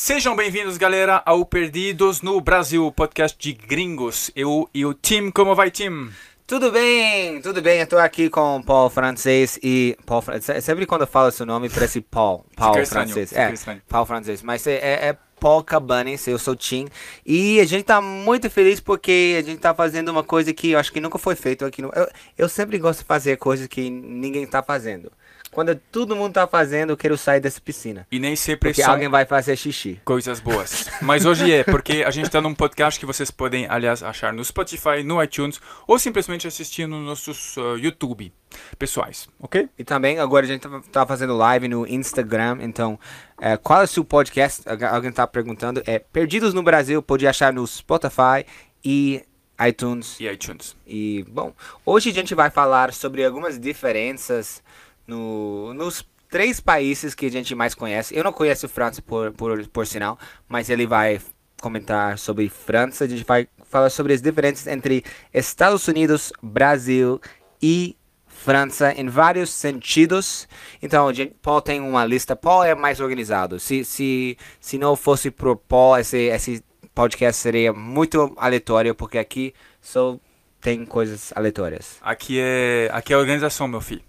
[0.00, 4.30] Sejam bem-vindos, galera, ao Perdidos no Brasil, podcast de gringos.
[4.36, 6.08] Eu e o Tim, como vai, Tim?
[6.46, 7.80] Tudo bem, tudo bem.
[7.80, 9.98] Eu tô aqui com o Paul Francês e.
[10.06, 10.64] Paul Francês.
[10.64, 12.46] Sempre quando eu falo seu nome parece Paul.
[12.54, 13.28] Paul Fica estranho, Francês.
[13.30, 13.82] fica É, estranho.
[13.88, 14.40] Paul Francês.
[14.40, 16.86] Mas é, é Paul Cabanes, eu sou Tim.
[17.26, 20.78] E a gente tá muito feliz porque a gente tá fazendo uma coisa que eu
[20.78, 21.90] acho que nunca foi feito aqui no.
[21.92, 22.08] Eu,
[22.38, 25.10] eu sempre gosto de fazer coisas que ninguém tá fazendo.
[25.50, 28.06] Quando todo mundo tá fazendo, eu quero sair dessa piscina.
[28.12, 30.00] E nem sempre Porque são alguém vai fazer xixi.
[30.04, 30.88] coisas boas.
[31.02, 34.44] Mas hoje é, porque a gente tá num podcast que vocês podem, aliás, achar no
[34.44, 38.32] Spotify, no iTunes, ou simplesmente assistir nos nossos uh, YouTube
[38.78, 39.68] pessoais, ok?
[39.78, 42.98] E também agora a gente tá, tá fazendo live no Instagram, então
[43.40, 44.62] é, qual é o seu podcast?
[44.68, 45.82] Algu- Alguém tá perguntando.
[45.86, 48.44] É Perdidos no Brasil, pode achar no Spotify
[48.84, 49.22] e
[49.66, 50.18] iTunes.
[50.20, 50.76] E iTunes.
[50.86, 51.52] E bom,
[51.84, 54.62] hoje a gente vai falar sobre algumas diferenças
[55.08, 58.14] no, nos três países que a gente mais conhece.
[58.14, 61.20] Eu não conheço França por, por, por sinal, mas ele vai
[61.60, 63.04] comentar sobre França.
[63.04, 67.20] A gente vai falar sobre as diferenças entre Estados Unidos, Brasil
[67.60, 70.46] e França em vários sentidos.
[70.80, 71.08] Então,
[71.42, 72.36] Paul tem uma lista.
[72.36, 73.58] Paul é mais organizado.
[73.58, 79.52] Se, se, se não fosse por Paul, esse, esse podcast seria muito aleatório, porque aqui
[79.80, 80.18] só
[80.60, 81.96] tem coisas aleatórias.
[82.00, 84.07] Aqui é, aqui é organização, meu filho.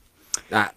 [0.52, 0.72] Ah,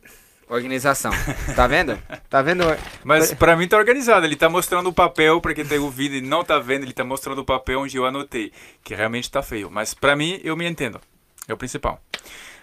[0.48, 1.12] organização.
[1.56, 1.98] Tá vendo?
[2.28, 2.64] Tá vendo?
[3.04, 4.26] Mas pra mim tá organizado.
[4.26, 7.04] Ele tá mostrando o papel, pra quem tá ouvindo e não tá vendo, ele tá
[7.04, 9.70] mostrando o papel onde eu anotei, que realmente tá feio.
[9.70, 11.00] Mas pra mim, eu me entendo.
[11.48, 12.00] É o principal.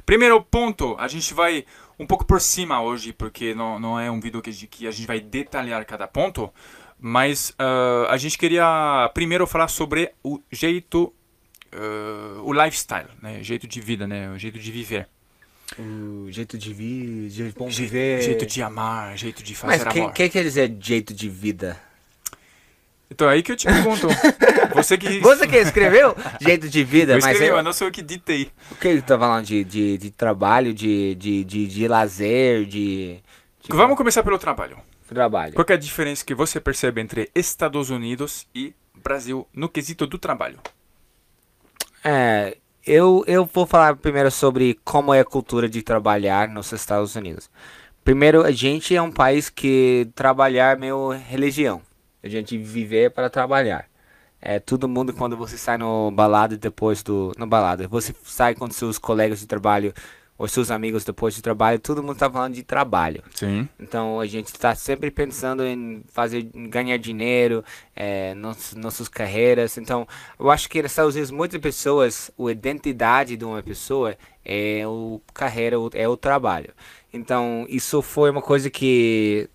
[0.06, 1.66] Primeiro ponto, a gente vai
[2.00, 5.06] um pouco por cima hoje, porque não, não é um vídeo que, que a gente
[5.06, 6.52] vai detalhar cada ponto.
[7.00, 11.14] Mas ah, a gente queria primeiro falar sobre o jeito,
[11.72, 13.44] ah, o lifestyle, né?
[13.44, 14.30] Jeito de vida, né?
[14.32, 15.08] O jeito de viver.
[15.78, 18.22] O jeito de vir, jeito bom Je- viver.
[18.22, 20.14] Jeito de amar, jeito de fazer Mas o que, amor.
[20.14, 21.80] que quer dizer jeito de vida?
[23.12, 24.08] Então é aí que eu te pergunto.
[24.76, 25.20] Você que.
[25.20, 28.02] Você que escreveu jeito de vida, eu mas escrevi, eu- mas não sou eu que
[28.02, 28.52] ditei.
[28.72, 33.16] o que tá falando de, de, de trabalho, de, de, de, de lazer, de,
[33.62, 34.78] de Vamos começar pelo trabalho.
[35.08, 35.54] trabalho?
[35.54, 40.06] Qual que é a diferença que você percebe entre Estados Unidos e Brasil no quesito
[40.06, 40.60] do trabalho?
[42.04, 42.58] É,
[42.90, 47.48] eu, eu vou falar primeiro sobre como é a cultura de trabalhar nos Estados Unidos.
[48.04, 51.84] Primeiro, a gente é um país que trabalhar é meio religião.
[52.24, 53.86] A gente viver para trabalhar.
[54.42, 58.70] É todo mundo quando você sai no balada depois do no balada, você sai com
[58.72, 59.94] seus colegas de trabalho
[60.40, 63.22] ou seus amigos depois do trabalho, todo mundo tá falando de trabalho.
[63.36, 63.68] Sim.
[63.78, 67.62] Então a gente está sempre pensando em fazer, em ganhar dinheiro,
[67.94, 69.78] é, nos, nossas carreiras.
[69.78, 70.08] Então
[70.40, 75.20] eu acho que nos Estados Unidos muitas pessoas, a identidade de uma pessoa é o
[75.34, 76.74] carreira, é o trabalho.
[77.12, 79.50] Então isso foi uma coisa que,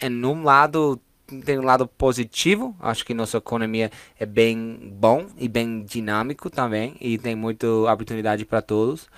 [0.00, 1.00] em um lado
[1.44, 6.96] tem um lado positivo, acho que nossa economia é bem bom e bem dinâmico também
[7.00, 9.08] e tem muita oportunidade para todos.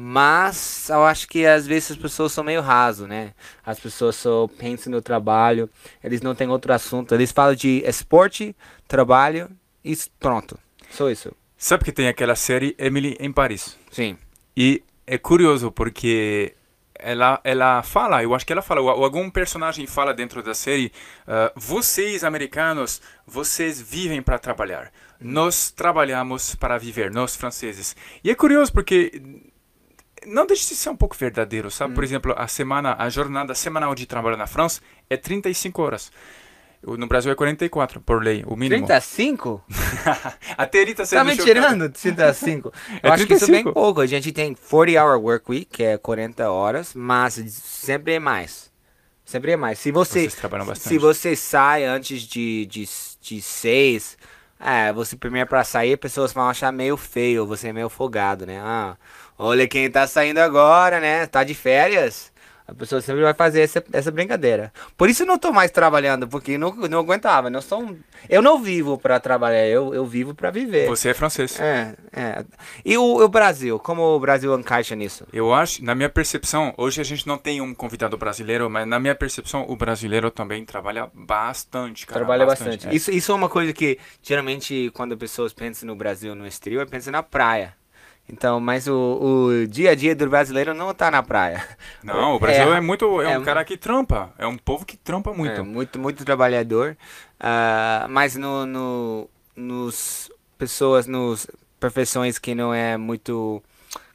[0.00, 3.34] Mas eu acho que às vezes as pessoas são meio raso, né?
[3.66, 5.68] As pessoas só pensam no trabalho,
[6.04, 7.12] eles não têm outro assunto.
[7.12, 8.54] Eles falam de esporte,
[8.86, 9.50] trabalho
[9.84, 10.56] e pronto.
[10.88, 11.34] Só isso.
[11.56, 13.76] Sabe que tem aquela série Emily em Paris?
[13.90, 14.16] Sim.
[14.56, 16.54] E é curioso porque
[16.94, 20.92] ela, ela fala, eu acho que ela fala, ou algum personagem fala dentro da série,
[21.26, 24.92] ah, vocês americanos, vocês vivem para trabalhar.
[25.20, 27.96] Nós trabalhamos para viver, nós franceses.
[28.22, 29.20] E é curioso porque
[30.26, 31.94] não deixa de ser um pouco verdadeiro, sabe?
[31.94, 36.12] Por exemplo, a semana, a jornada semanal de trabalho na França é 35 horas.
[36.80, 38.86] No Brasil é 44, por lei, o mínimo.
[38.86, 39.64] 35?
[40.56, 42.72] Até ele tá Tá me tirando 35?
[43.02, 43.72] É Eu acho que isso é bem 35.
[43.72, 44.00] pouco.
[44.00, 48.70] A gente tem 40 hour work week, que é 40 horas, mas sempre é mais.
[49.24, 49.78] Sempre é mais.
[49.80, 50.30] Se você,
[50.76, 52.88] se você sai antes de, de,
[53.20, 54.16] de 6,
[54.60, 58.60] é, você primeiro pra sair, pessoas vão achar meio feio, você é meio folgado, né?
[58.60, 58.96] Ah,
[59.38, 61.26] olha quem tá saindo agora, né?
[61.26, 62.30] Tá de férias.
[62.66, 64.70] A pessoa sempre vai fazer essa, essa brincadeira.
[64.94, 67.48] Por isso eu não tô mais trabalhando, porque eu não, não aguentava.
[67.48, 67.98] Não sou um-
[68.28, 70.86] eu não vivo pra trabalhar, eu, eu vivo pra viver.
[70.86, 71.58] Você é francês.
[71.58, 72.44] É, é.
[72.84, 73.78] E o, o Brasil?
[73.78, 75.24] Como o Brasil encaixa nisso?
[75.32, 79.00] Eu acho, na minha percepção, hoje a gente não tem um convidado brasileiro, mas na
[79.00, 82.20] minha percepção, o brasileiro também trabalha bastante, cara.
[82.20, 82.86] Trabalha bastante.
[82.86, 82.94] é.
[82.94, 87.12] Isso, isso é uma coisa que, geralmente, quando pessoas pensam no Brasil, no exterior, pensam
[87.12, 87.72] na praia.
[88.30, 88.92] Então, mas o,
[89.62, 91.64] o dia a dia do brasileiro não tá na praia.
[92.02, 93.22] Não, o Brasil é, É, muito.
[93.22, 94.32] É, é- um cara que trampa.
[94.36, 95.60] É um povo que trampa muito.
[95.60, 96.96] É, muito, muito trabalhador.
[97.40, 101.46] Ah, mas no, no, nos pessoas, nos
[101.80, 103.62] profissões que não é muito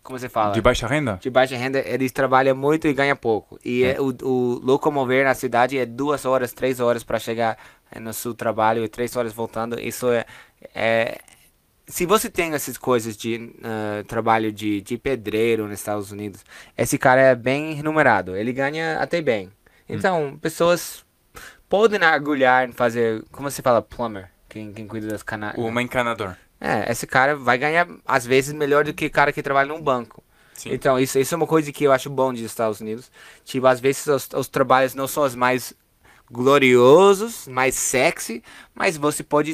[0.04, 0.54] como você fala?
[0.54, 1.18] De baixa renda?
[1.22, 3.58] De baixa renda, eles trabalham muito e ganham pouco.
[3.64, 3.92] E É.
[3.94, 7.58] é, o, o locomover na cidade é duas horas, três horas para chegar
[7.90, 9.80] eh, no seu trabalho e três horas voltando.
[9.80, 10.26] Isso é,
[10.76, 11.20] é
[11.88, 16.44] se você tem essas coisas de ah, trabalho de, de pedreiro nos Estados Unidos,
[16.78, 18.36] esse cara é bem remunerado.
[18.36, 19.52] Ele ganha até bem.
[19.88, 21.06] Então, pessoas
[21.68, 25.58] podem agulhar em fazer, como você fala, plumber, quem, quem cuida das canais.
[25.58, 26.36] O encanador.
[26.60, 29.82] É, esse cara vai ganhar, às vezes, melhor do que o cara que trabalha num
[29.82, 30.24] banco.
[30.54, 30.72] Sim.
[30.72, 33.12] Então, isso, isso é uma coisa que eu acho bom dos Estados Unidos.
[33.44, 35.74] Tipo, às vezes os, os trabalhos não são os mais
[36.32, 38.42] gloriosos, mais sexy,
[38.74, 39.54] mas você pode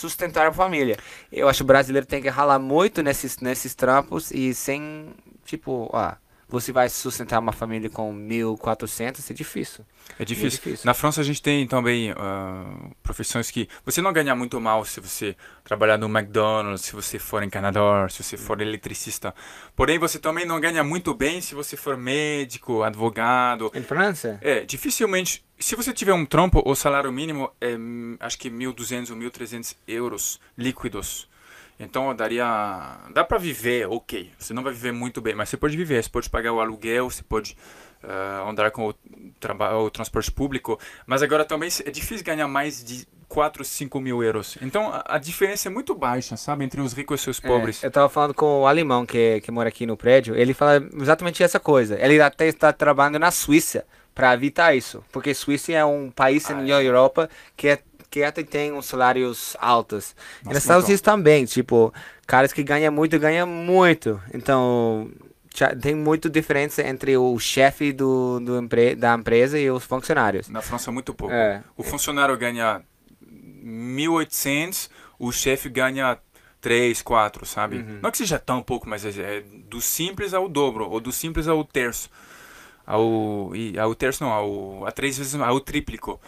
[0.00, 0.96] sustentar a família.
[1.30, 5.14] Eu acho que o brasileiro tem que ralar muito nesses, nesses trampos e sem,
[5.44, 6.16] tipo, ah,
[6.50, 9.86] você vai sustentar uma família com 1.400, é difícil.
[10.18, 10.58] É difícil.
[10.58, 10.86] difícil.
[10.86, 15.00] Na França a gente tem também ah, profissões que você não ganha muito mal se
[15.00, 19.34] você trabalhar no McDonald's, se você for encanador, se você for eletricista.
[19.76, 23.70] Porém, você também não ganha muito bem se você for médico, advogado.
[23.74, 24.38] Em França?
[24.42, 25.44] É, dificilmente.
[25.58, 29.76] Se você tiver um trampo, o salário mínimo é hum, acho que 1.200 ou 1.300
[29.86, 31.29] euros líquidos.
[31.80, 32.98] Então daria.
[33.12, 34.30] Dá pra viver, ok.
[34.38, 36.02] Você não vai viver muito bem, mas você pode viver.
[36.02, 37.56] Você pode pagar o aluguel, você pode
[38.04, 38.94] ah, andar com o,
[39.84, 40.78] o transporte público.
[41.06, 44.58] Mas agora também é difícil ganhar mais de 4, 5 mil euros.
[44.60, 46.64] Então a, a diferença é muito baixa, sabe?
[46.64, 47.82] Entre os ricos e os pobres.
[47.82, 50.86] É, eu tava falando com o alemão que, que mora aqui no prédio, ele fala
[51.00, 51.98] exatamente essa coisa.
[51.98, 56.54] Ele até está trabalhando na Suíça para evitar isso, porque Suíça é um país Ah,
[56.54, 57.78] na Europa que é
[58.10, 60.16] que até tem uns salários altos.
[60.42, 61.94] e Nossa, nos Estados Unidos também, tipo,
[62.26, 64.20] caras que ganham muito, ganham muito.
[64.34, 65.10] Então,
[65.80, 70.48] tem muita diferença entre o chefe do, do empre da empresa e os funcionários.
[70.48, 71.32] Na França muito pouco.
[71.32, 71.62] É.
[71.76, 72.82] O funcionário ganha
[73.64, 76.18] 1.800, o chefe ganha
[76.60, 77.76] 3, 4, sabe?
[77.76, 78.00] Uhum.
[78.02, 81.46] Não que seja tão pouco, mas é, é do simples ao dobro, ou do simples
[81.46, 82.10] ao terço.
[82.86, 86.20] Ao, e, ao terço não, ao, a três vezes, ao tríplico.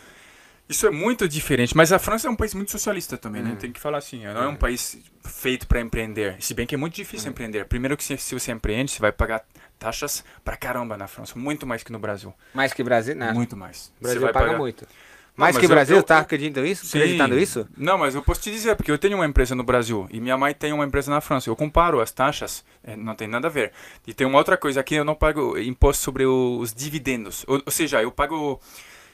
[0.72, 3.48] Isso é muito diferente, mas a França é um país muito socialista também, Uhum.
[3.50, 3.56] né?
[3.60, 6.36] Tem que falar assim, não é um país feito para empreender.
[6.40, 7.32] Se bem que é muito difícil Uhum.
[7.32, 7.66] empreender.
[7.66, 9.44] Primeiro que se, se você empreende, você vai pagar
[9.78, 12.32] taxas pra caramba na França, muito mais que no Brasil.
[12.54, 13.32] Mais que Brasil, né?
[13.32, 13.92] Muito mais.
[13.98, 14.86] O Brasil Você vai paga pagar- muito.
[15.34, 16.84] Mais mas que eu- Brasil, eu- tá acreditando isso?
[16.86, 16.98] Sim.
[16.98, 17.66] Acreditando isso?
[17.76, 20.36] Não, mas eu posso te dizer, porque eu tenho uma empresa no Brasil e minha
[20.36, 21.48] mãe tem uma empresa na França.
[21.48, 23.72] Eu comparo as taxas, é, não tem nada a ver.
[24.06, 27.44] E tem uma outra coisa aqui, eu não pago imposto sobre o- os dividendos.
[27.46, 28.60] Ou, ou seja, eu pago...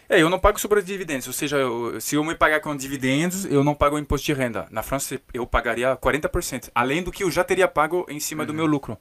[0.08, 1.26] É, eu não pago sobre os dividendos.
[1.26, 4.66] Ou seja, eu- se eu me pagar com dividendos, eu não pago imposto de renda.
[4.70, 8.54] Na França, eu pagaria 40%, além do que eu já teria pago em cima do
[8.54, 8.96] meu lucro.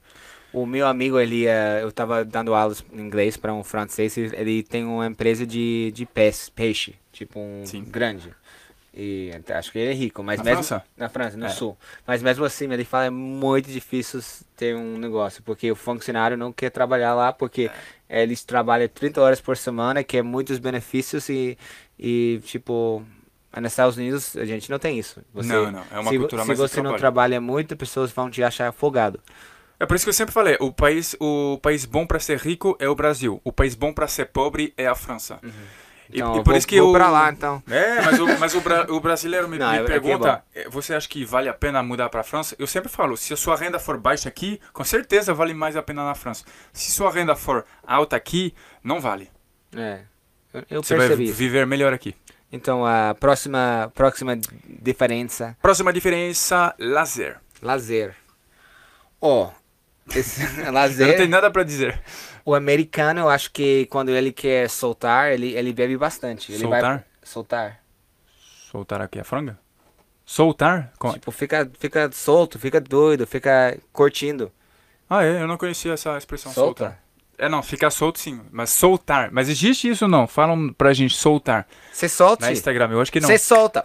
[0.52, 4.62] O meu amigo, ele, eh, eu tava dando aulas em inglês para um francês, ele
[4.62, 7.84] tem uma empresa de, de peixe, peixe, tipo um Sim.
[7.84, 8.32] grande.
[9.00, 10.84] E acho que ele é rico, mas Na mesmo França?
[10.96, 11.50] na França, no É.
[11.50, 11.78] sul.
[12.04, 14.20] Mas mesmo assim, ele fala é muito difícil
[14.56, 17.70] ter um negócio, porque o funcionário não quer trabalhar lá, porque
[18.08, 18.22] É.
[18.24, 21.56] eles trabalham 30 horas por semana, quer muitos benefícios e,
[21.96, 23.04] e tipo,
[23.56, 25.22] nos Estados Unidos a gente não tem isso.
[25.32, 28.10] Você, Não, não, é uma se, cultura se mais de você não trabalha muito, pessoas
[28.10, 29.20] vão te achar afogado.
[29.78, 32.76] É por isso que eu sempre falei, o país, o país bom para ser rico
[32.80, 33.40] é o Brasil.
[33.44, 35.38] O país bom para ser pobre é a França.
[36.10, 36.92] E- Então, e, eu por vou, isso que vou eu...
[36.94, 37.62] pra lá, então.
[37.70, 40.68] É, mas o, mas o, bra- o brasileiro me, Não, me é- é pergunta, eh,
[40.70, 42.56] você acha que vale a pena mudar para a França?
[42.58, 45.82] Eu sempre falo, se a sua renda for baixa aqui, com certeza vale mais a
[45.82, 46.44] pena na França.
[46.72, 49.30] Se sua renda for alta aqui, não vale.
[49.76, 50.00] É,
[50.54, 51.28] eu, eu Você vai percebi.
[51.28, 51.34] isso.
[51.38, 52.14] viver melhor aqui.
[52.50, 54.34] Então, a próxima, próxima
[54.66, 57.36] diferença, Próxima diferença, lazer.
[57.60, 58.14] lazer.
[59.20, 59.50] Ó,
[60.14, 62.00] esse Eu não tenho lazer, nada para dizer.
[62.50, 66.50] O americano, eu acho que quando ele quer soltar, ele, ele bebe bastante.
[66.52, 66.82] Ele Soltar?
[66.82, 67.80] Vai, soltar.
[68.70, 69.58] Soltar aqui a franga?
[70.24, 70.92] Soltar?
[70.98, 74.50] Com- Tipo, fica, fica solto, fica doido, fica curtindo.
[75.08, 75.42] Ah, é?
[75.42, 76.84] Eu não conhecia essa expressão, Solta?
[76.84, 77.02] soltar.
[77.38, 79.30] É, não, ficar solto sim, mas soltar.
[79.30, 80.26] Mas existe isso ou não?
[80.26, 81.68] Falam pra gente soltar.
[81.92, 82.46] Você solta.
[82.46, 83.28] Na Instagram, eu acho que não.
[83.28, 83.84] Você solta.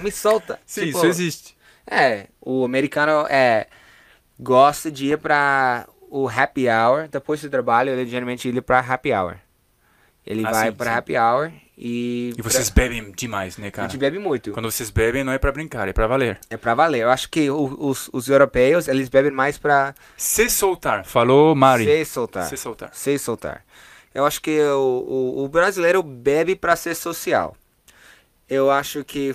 [0.00, 0.60] Me solta.
[0.64, 1.56] Sim, Tipo, isso existe.
[1.86, 3.66] É, o americano é
[4.38, 9.12] gosta de ir pra o happy hour, depois do trabalho, ele geralmente ir pra happy
[9.12, 9.36] hour.
[10.24, 10.98] Ele Ah, vai sim, pra sim.
[10.98, 13.88] happy hour e, E vocês bebem demais, né, a cara?
[13.88, 14.52] gente bebe muito.
[14.52, 16.38] Quando vocês bebem, não é pra brincar, é pra valer.
[16.48, 17.00] É pra valer.
[17.02, 21.84] Eu acho que o- os, os europeus, eles bebem mais pra Se soltar, falou Mari.
[21.86, 22.44] se soltar.
[22.48, 22.90] Se soltar.
[22.92, 23.64] Se soltar.
[24.14, 24.78] Eu acho que o,
[25.40, 27.56] o, o brasileiro bebe pra ser social.
[28.52, 29.34] Eu acho que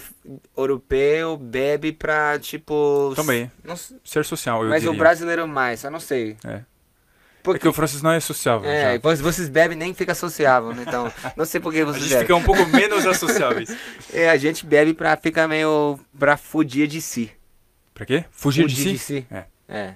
[0.55, 3.13] europeu bebe pra, tipo...
[3.15, 3.51] Também.
[3.63, 4.93] não Ser social, eu mas diria.
[4.95, 6.38] o brasileiro mais, eu não sei.
[6.45, 6.62] É.
[7.41, 8.69] Porque Porque o francês não é sociável.
[8.69, 9.00] É, já.
[9.00, 10.83] vo- vocês bebem nem fica sociável, né?
[10.86, 12.25] então não sei por que A vocês gente bebem.
[12.27, 13.69] fica um pouco menos associáveis.
[14.13, 17.31] É, a gente bebe pra ficar meio pra fugir de si.
[17.93, 18.25] Pra quê?
[18.31, 18.97] Fugir de si?
[18.97, 19.27] si.
[19.31, 19.45] É.
[19.67, 19.93] É.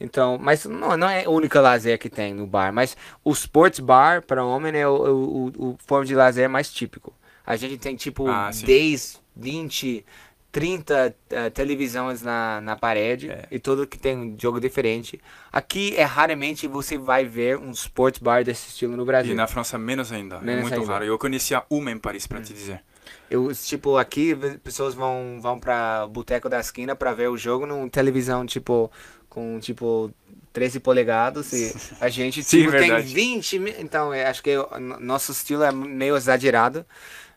[0.00, 2.72] Então, mas não, não é a única lazer que tem no bar.
[2.72, 6.70] Mas o sports bar para homem é o, o, o, o forma de lazer mais
[6.72, 7.14] típico.
[7.46, 8.64] A gente tem tipo Ah, sim.
[8.66, 10.04] 10, 20,
[10.50, 13.46] 30 uh, televisões na, na parede É.
[13.50, 15.20] e tudo que tem um jogo diferente.
[15.52, 19.34] Aqui é raramente você vai ver um sports bar desse estilo no E Brasil.
[19.34, 20.36] na França menos ainda.
[20.36, 20.92] é Menos muito ainda.
[20.92, 21.04] raro.
[21.04, 22.40] Eu conhecia uma em Paris, te Hum.
[22.40, 22.80] dizer.
[23.28, 27.88] Eu, tipo, aqui pessoas vão, vão pra boteco da esquina pra ver o jogo numa
[27.90, 28.90] televisão, tipo,
[29.28, 30.10] com, tipo,
[30.52, 33.12] 13 polegadas e a gente, Sim, tipo, tem verdade.
[33.12, 36.86] 20 mi- Então, eu acho que o no- nosso estilo é meio exagerado.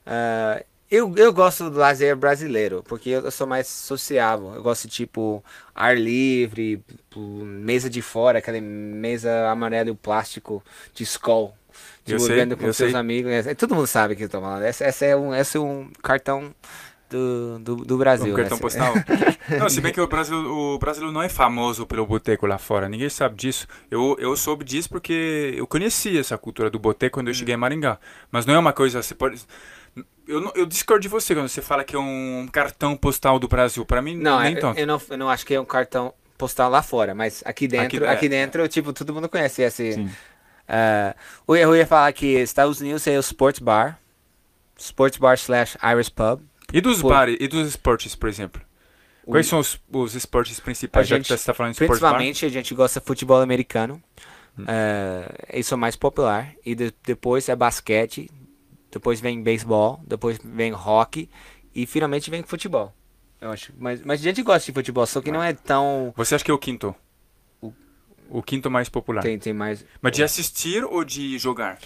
[0.08, 4.54] Ah, eu, eu gosto do lazer brasileiro, porque eu sou mais sociável.
[4.56, 5.44] Eu gosto, tipo,
[5.76, 11.06] ar livre, tipo, mesa de fora, aquela mesa amarela e plástico de.
[12.08, 13.00] Eu Tipo, sei, com eu seus sei.
[13.00, 13.32] amigos.
[13.32, 14.64] É, todo mundo sabe o que eu tô falando.
[14.64, 16.56] Esse, esse é, um, esse é um cartão
[17.10, 18.34] do, do, do Brasil.
[18.34, 18.94] Um cartão esse- postal.
[19.60, 22.88] não, se bem que o Brasil, o Brasil não é famoso pelo boteco lá fora.
[22.90, 23.68] Ninguém sabe disso.
[23.92, 27.36] Eu, eu soube disso porque eu conheci essa cultura do boteco quando eu Hum.
[27.36, 28.00] cheguei em Maringá.
[28.32, 29.02] Mas não é uma coisa.
[29.04, 29.42] Você pode.
[30.28, 33.48] Eu, não- eu discordo de você quando você fala que é um cartão postal do
[33.48, 33.86] Brasil.
[33.86, 34.80] Pra mim, Não, nem eu, tanto.
[34.80, 37.98] eu não, eu não acho que é um cartão postal lá fora, mas aqui dentro,
[38.04, 38.30] Aqui- aqui, é.
[38.30, 39.94] dentro, tipo, todo mundo conhece esse.
[39.94, 40.10] Sim.
[40.68, 41.16] ah,
[41.48, 43.98] eu ia- eu ia falar que Estados Unidos é o Sports Bar,
[44.78, 46.42] Sports Bar slash Irish Pub.
[46.74, 47.10] E dos Pô.
[47.10, 48.62] bares, e dos esportes, por exemplo?
[49.26, 51.76] O- Quais são os, os esportes principais, A já gente- que você está falando de
[51.84, 54.02] esportes Principalmente a gente gosta de futebol americano.
[54.60, 54.66] Hum.
[54.68, 56.52] É, isso é o mais popular.
[56.66, 58.30] E de- depois é basquete.
[58.98, 60.00] Depois vem beisebol.
[60.06, 61.30] Depois vem hockey.
[61.74, 62.94] E finalmente vem futebol.
[63.40, 63.72] Eu acho.
[63.78, 66.12] Mas, mas a gente gosta de futebol, só que não é tão.
[66.18, 66.96] Você acha que é o quinto?
[67.62, 67.72] O-
[68.30, 69.22] O quinto mais popular.
[69.22, 69.86] Tem, tem mais.
[70.02, 71.78] Mas de assistir ou de jogar?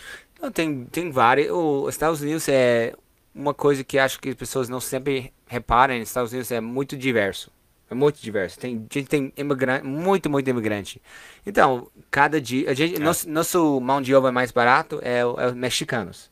[0.42, 1.50] Não, tem, tem vários.
[1.52, 2.96] Os Estados Unidos é
[3.36, 5.98] uma coisa que acho que as pessoas não sempre reparam.
[6.00, 7.52] Nos Estados Unidos é muito diverso.
[7.90, 8.58] É muito diverso.
[8.58, 11.02] Tem, gente tem imigrante, muito, muito imigrante.
[11.46, 12.72] Então, cada dia.
[12.72, 13.00] A gente, É.
[13.00, 16.31] nosso, nosso mão de obra mais barato é, é os mexicanos.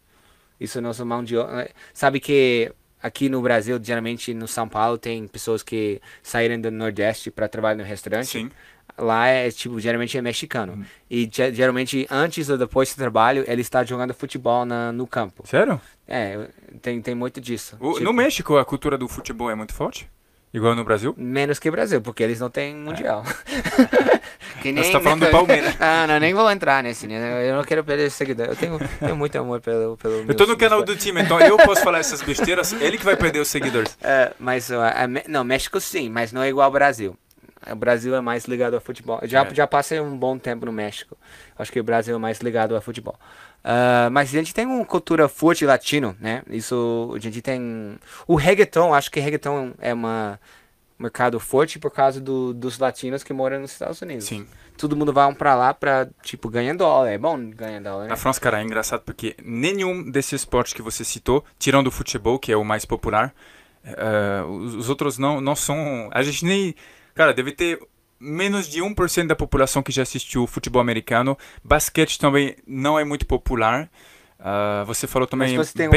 [0.60, 1.70] Isso é nosso mão de obra.
[1.94, 7.32] Sabe que aqui no Brasil, geralmente no São Paulo, tem pessoas que saíram do Nordeste
[7.32, 8.28] para trabalhar no restaurante.
[8.28, 8.52] Sim.
[8.98, 10.74] Lá é tipo, geralmente é mexicano.
[10.74, 10.86] Uhum.
[11.10, 15.48] E ge- geralmente antes ou depois do trabalho, ele está jogando futebol na, no campo.
[15.48, 15.80] Sério?
[16.06, 16.50] É,
[16.82, 17.78] tem, tem muito disso.
[17.80, 20.10] O- Tipo, No México, a cultura do futebol é muito forte?
[20.54, 21.14] Igual no Brasil?
[21.18, 23.24] Menos que Brasil, porque eles não têm mundial.
[24.62, 25.76] que Você tá falando do Palmeiras.
[25.80, 27.50] ah, não, nem vou entrar nesse, né?
[27.50, 28.48] Eu não quero perder esse seguidor.
[28.48, 29.96] Eu tenho, tenho muito amor pelo.
[29.98, 33.06] pelo Eu tô no canal do time, então eu posso falar essas besteiras, ele que
[33.06, 33.98] vai perder os seguidores.
[34.02, 34.70] É, mas
[35.08, 37.16] Me- não, México sim, mas não é igual ao Brasil.
[37.70, 39.20] O Brasil é mais ligado ao futebol.
[39.22, 39.54] Eu Já, É.
[39.54, 41.18] já passei um bom tempo no México.
[41.58, 43.20] Acho que o Brasil é mais ligado ao futebol.
[43.64, 46.44] Ah, mas a gente tem uma cultura forte latino, né?
[46.50, 47.98] Isso, a gente tem...
[48.28, 50.40] O reggaeton, acho que reggaeton é uma
[51.00, 54.26] mercado forte por causa do, dos latinos que moram nos Estados Unidos.
[54.26, 54.46] Sim.
[54.78, 57.10] Todo mundo vai pra lá pra, tipo, ganhar dólar.
[57.10, 58.10] É bom ganhar dólar, né?
[58.10, 62.38] Na França, cara, é engraçado porque nenhum desses esportes que você citou, tirando o futebol,
[62.38, 63.34] que é o mais popular,
[63.84, 66.10] eh, os, os outros não, não são.
[66.12, 66.76] A gente nem.
[67.16, 67.80] Cara, deve ter
[68.20, 71.38] menos de 1% da população que já assistiu futebol americano.
[71.64, 73.90] Basquete também não é muito popular.
[74.40, 75.58] Ah, você falou também.
[75.58, 75.92] Mas você tem o-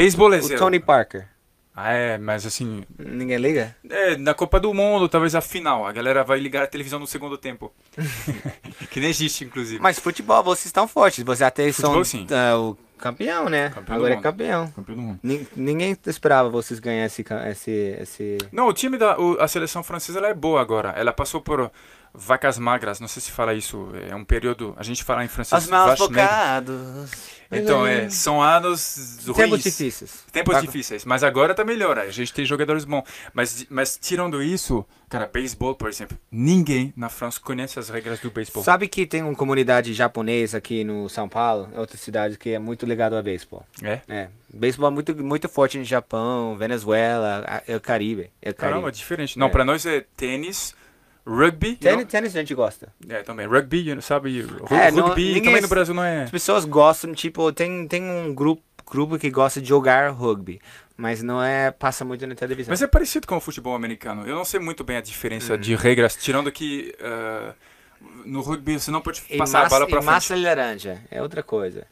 [0.51, 0.59] é o.
[0.59, 1.27] Tony Parker.
[1.75, 2.83] Ah, é, mas assim.
[2.99, 3.75] Ninguém liga?
[3.89, 5.87] É, na Copa do Mundo, talvez a final.
[5.87, 7.73] A galera vai ligar a televisão no segundo tempo.
[8.91, 9.81] que nem existe, inclusive.
[9.81, 11.23] Mas futebol, vocês estão fortes.
[11.23, 12.27] Vocês até Futebol, são sim.
[12.31, 13.69] ah, o campeão, né?
[13.69, 14.67] Campeão Agora é campeão.
[14.67, 15.19] Campeão do mundo.
[15.23, 18.37] Nin- Ninguém esperava vocês ganhar esse, esse, esse...
[18.51, 20.89] Não, o time da o- a seleção francesa ela é boa agora.
[20.95, 21.71] Ela passou por
[22.13, 23.89] vacas magras, não sei se fala isso.
[24.09, 25.63] É um período, a gente fala em francês.
[25.63, 27.33] Os maus bocados.
[27.55, 29.37] Então, é, são anos ruins.
[29.37, 30.23] Tempos difíceis.
[30.31, 31.99] Tempos Tá- difíceis, mas agora tá melhor.
[31.99, 33.03] A gente tem jogadores bons.
[33.31, 38.31] Mas, mas tirando isso, cara, beisebol, por exemplo, ninguém na França conhece as regras do
[38.31, 38.63] beisebol.
[38.63, 42.87] Sabe que tem uma comunidade japonesa aqui no São Paulo, outra cidade que é muito
[42.87, 43.63] ligada a beisebol.
[43.83, 43.99] É?
[44.09, 48.31] É, beisebol é muito, muito forte no Japão, Venezuela, é o Caribe.
[48.41, 48.97] É o Caramba, Caribe.
[48.97, 49.37] diferente.
[49.37, 49.49] Não, É.
[49.51, 50.73] pra nós é tênis,
[51.25, 51.75] rugby.
[51.75, 52.05] Tênis, não?
[52.05, 52.93] tênis a gente gosta.
[53.07, 53.47] É, também.
[53.47, 54.45] Rugby, sabe?
[54.69, 56.23] É, não- rugby ninguém também é- no Brasil não é.
[56.23, 60.59] As pessoas gostam, tipo, tem, tem um grupo, grupo que gosta de jogar rugby,
[60.97, 62.71] mas não é, passa muito na televisão.
[62.71, 64.27] Mas é parecido com o futebol americano.
[64.27, 65.59] Eu não sei muito bem a diferença Uhum.
[65.59, 67.53] de regras, tirando que ah,
[68.25, 70.13] no rugby você não pode E passar a massa, bola pra e frente.
[70.13, 71.85] massa laranja, é outra coisa.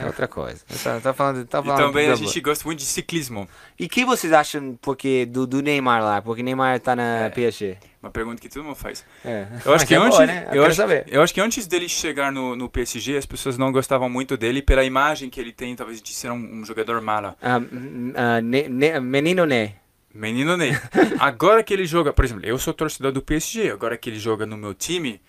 [0.00, 0.60] É outra coisa.
[0.70, 3.48] Eu tô, tô falando, E falando também do a gente gosta muito de ciclismo.
[3.78, 6.20] E o que vocês acham porque do, do Neymar lá?
[6.22, 7.76] Porque Neymar tá na PSG.
[8.02, 9.04] Uma pergunta que todo mundo faz.
[9.24, 9.46] É.
[9.64, 10.46] Eu acho Mas que é antes, boa, né?
[10.52, 11.04] Eu acho, saber.
[11.08, 14.62] eu acho que antes dele chegar no, no PSG, as pessoas não gostavam muito dele
[14.62, 17.36] pela imagem que ele tem, talvez de ser um, um jogador mala.
[17.42, 19.74] Hum, ah, Ne- Ne- menino Ney.
[20.16, 20.72] Menino Ney.
[21.18, 24.46] Agora que ele joga, por exemplo, eu sou torcedor do PSG, agora que ele joga
[24.46, 25.20] no meu time,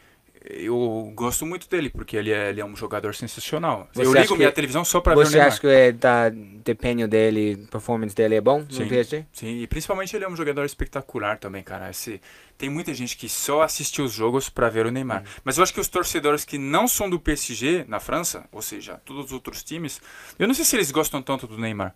[0.50, 3.90] eu gosto muito dele, porque ele é, ele é um jogador sensacional.
[3.94, 5.48] Você eu ligo minha televisão só pra ver o Você Neymar.
[5.48, 8.84] acha que é, tá, desempenho dele, performance dele é bom Sim.
[8.84, 9.26] no PSG?
[9.34, 11.90] Sim, e principalmente ele é um jogador espetacular também, cara.
[11.90, 12.22] Esse,
[12.58, 15.24] tem muita gente que só assiste os jogos pra ver o Neymar.
[15.44, 19.02] Mas eu acho que os torcedores que não são do PSG na França, ou seja,
[19.04, 20.02] todos os outros times,
[20.40, 21.94] eu não sei se eles gostam tanto do Neymar.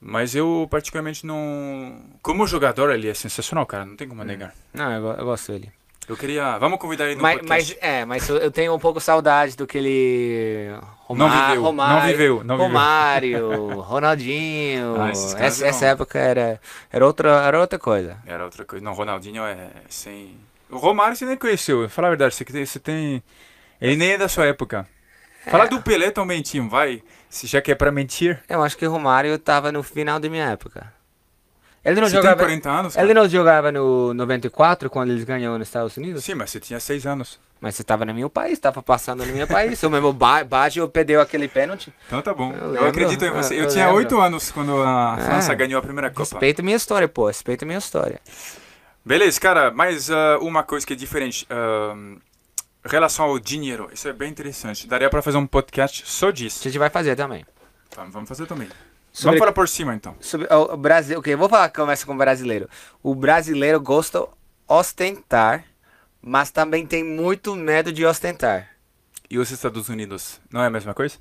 [0.00, 2.00] Mas eu particularmente não.
[2.22, 3.84] Como jogador, ele é sensacional, cara.
[3.84, 4.54] Não tem como negar.
[4.72, 5.72] Não, eu, eu gosto dele.
[6.08, 6.56] Eu queria.
[6.56, 7.78] Vamos convidar ele no Mas, podcast.
[7.82, 10.70] mas, é, mas eu- tenho um pouco saudade do que ele.
[11.10, 12.56] Não viveu, não viveu, não viveu.
[12.56, 15.00] Romário, Ronaldinho.
[15.00, 18.16] Ah, essa, essa época era, era, outra, era outra coisa.
[18.24, 18.84] Era outra coisa.
[18.84, 20.36] Não, Ronaldinho é sem.
[20.70, 21.88] O Romário você nem conheceu.
[21.90, 23.22] Fala a verdade, você, tem- você tem.
[23.80, 24.86] Ele nem é da sua época.
[25.50, 27.02] Fala do Pelé também, Tim, vai.
[27.28, 28.40] Se já que é pra mentir.
[28.48, 30.92] Eu acho que o Romário tava no final da minha época.
[31.84, 32.36] Ele não Você jogava.
[32.36, 32.94] 40 anos?
[32.94, 33.06] cara?
[33.06, 36.24] Ele não jogava no 94 quando eles ganhou nos Estados Unidos?
[36.24, 37.38] Sim, mas você tinha 6 anos.
[37.60, 39.82] Mas você tava no meu país, tava passando no meu país.
[39.82, 41.92] O mesmo ba Baggio perdeu aquele pênalti.
[42.06, 42.52] Então tá bom.
[42.52, 43.54] Eu Eu, acredito em você.
[43.54, 43.98] Eu, eu tinha lembro.
[43.98, 45.24] 8 anos quando a É.
[45.24, 46.20] França ganhou a primeira Copa.
[46.22, 47.26] Respeita minha história, pô.
[47.26, 48.20] Respeita minha história.
[49.04, 51.46] Beleza, cara, mas ah, uma coisa que é diferente.
[51.50, 51.94] ah,
[52.88, 54.86] relação ao dinheiro, isso é bem interessante.
[54.86, 56.62] Daria pra fazer um podcast só A disso.
[56.64, 57.44] gente vai fazer também.
[57.94, 58.68] Vamos, vamos fazer também.
[59.12, 60.14] Sobre- Vamos falar por cima então.
[60.20, 62.68] Sobre o, o Brasil, ok, eu vou falar começa com o brasileiro.
[63.02, 64.26] O brasileiro gosta de
[64.68, 65.64] ostentar,
[66.20, 68.68] mas também tem muito medo de ostentar.
[69.30, 71.16] E os Estados Unidos, não é a mesma coisa?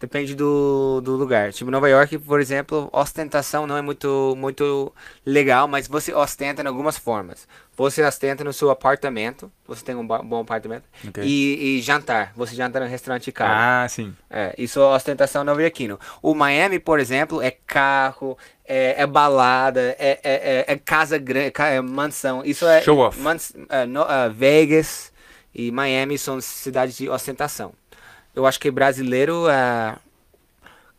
[0.00, 1.52] Depende do, do lugar.
[1.52, 4.90] Tipo, Nova York, por exemplo, ostentação não é muito, muito
[5.26, 7.46] legal, mas você ostenta em algumas formas.
[7.76, 11.22] Você ostenta no seu apartamento, você tem um bom apartamento, Ok.
[11.22, 12.32] e, e jantar.
[12.34, 13.52] Você janta no restaurante caro.
[13.54, 14.14] Ah, sim.
[14.30, 16.00] É, isso é ostentação nova-iorquino.
[16.22, 21.52] O Miami, por exemplo, é carro, é, é balada, é, é, é- é casa grande,
[21.58, 22.42] é mansão.
[22.42, 23.20] Isso é Show off.
[23.20, 25.12] mans- é, no- é, Vegas
[25.54, 27.72] e Miami são cidades de ostentação.
[28.34, 29.96] Eu acho que brasileiro, é,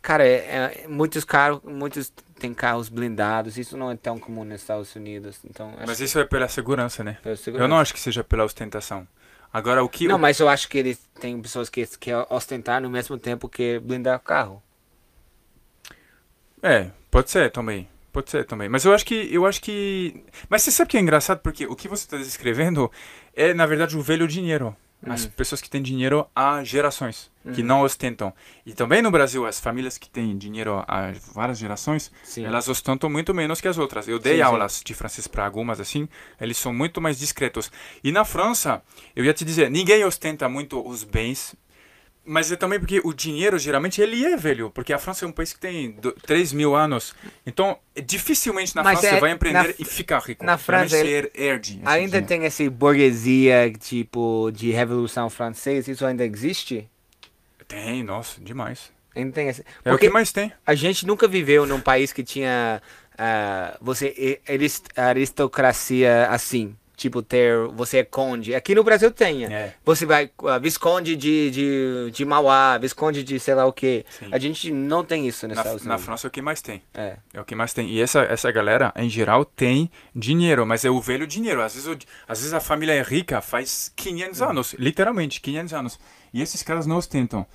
[0.02, 3.58] cara, é, é- muitos carros, muitos têm carros blindados.
[3.58, 5.40] Isso não é tão comum nos Estados Unidos.
[5.46, 7.18] Então, Mas que isso é pela segurança, né?
[7.24, 7.68] pela Eu segurança.
[7.68, 9.08] não acho que seja pela ostentação.
[9.54, 10.08] Agora, o que.
[10.08, 13.48] Não, o- mas eu acho que eles tem pessoas que querem ostentar no mesmo tempo
[13.50, 14.64] que blindar o carro.
[16.62, 17.88] É, pode ser também.
[18.14, 18.68] Pode ser também.
[18.70, 19.28] Mas eu acho que.
[19.34, 20.24] Eu acho que.
[20.50, 21.40] Mas você sabe que é engraçado?
[21.40, 22.92] Porque o que você está descrevendo
[23.34, 24.76] é, na verdade, o velho dinheiro.
[25.04, 28.32] As pessoas que têm dinheiro há gerações, que não ostentam.
[28.64, 32.46] E também no Brasil, as famílias que têm dinheiro há várias gerações, Sim.
[32.46, 34.08] elas ostentam muito menos que as outras.
[34.08, 34.44] Eu dei Sim, sim.
[34.44, 36.08] aulas de francês para algumas assim,
[36.40, 37.72] eles são muito mais discretos.
[38.04, 38.84] E na França,
[39.16, 41.56] eu ia te dizer, ninguém ostenta muito os bens,
[42.26, 44.70] mas é também porque o dinheiro, geralmente, ele é velho.
[44.70, 47.16] Porque a França é um país que tem do- 3 mil anos.
[47.46, 50.46] Então, é- dificilmente na Mas França é- você vai empreender na- e ficar rico.
[50.46, 51.74] na França, herde.
[51.74, 52.28] esse Ainda dinheiro.
[52.28, 56.88] tem esse burguesia, tipo, de Revolução Francesa, isso ainda existe?
[57.68, 58.92] Tem, nossa, demais.
[59.16, 59.64] Ainda tem esse...
[59.84, 60.54] É o que mais tem.
[60.66, 62.82] a gente nunca viveu num país que tinha
[63.18, 66.76] ah, você arist- aristocracia assim.
[67.02, 67.58] Tipo, ter.
[67.74, 68.54] Você é conde.
[68.54, 69.46] Aqui no Brasil tem.
[69.46, 69.74] É.
[69.84, 70.30] Você vai.
[70.46, 74.06] ah, visconde de, de, de Mauá, visconde de sei lá o quê.
[74.20, 74.28] Sim.
[74.32, 76.06] A gente não tem isso nos Na, Estados na Unidos.
[76.06, 76.84] França é o que mais tem.
[76.94, 77.18] É.
[77.34, 77.90] É o que mais tem.
[77.90, 81.64] E essa, essa galera, em geral, tem dinheiro, mas é o velho dinheiro.
[81.64, 86.00] Às vezes, o- às vezes a família é rica faz 500 anos, literalmente, 500 anos.
[86.32, 87.48] E esses caras não ostentam.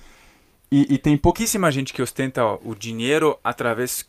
[0.71, 4.05] E, e tem pouquíssima gente que ostenta o dinheiro através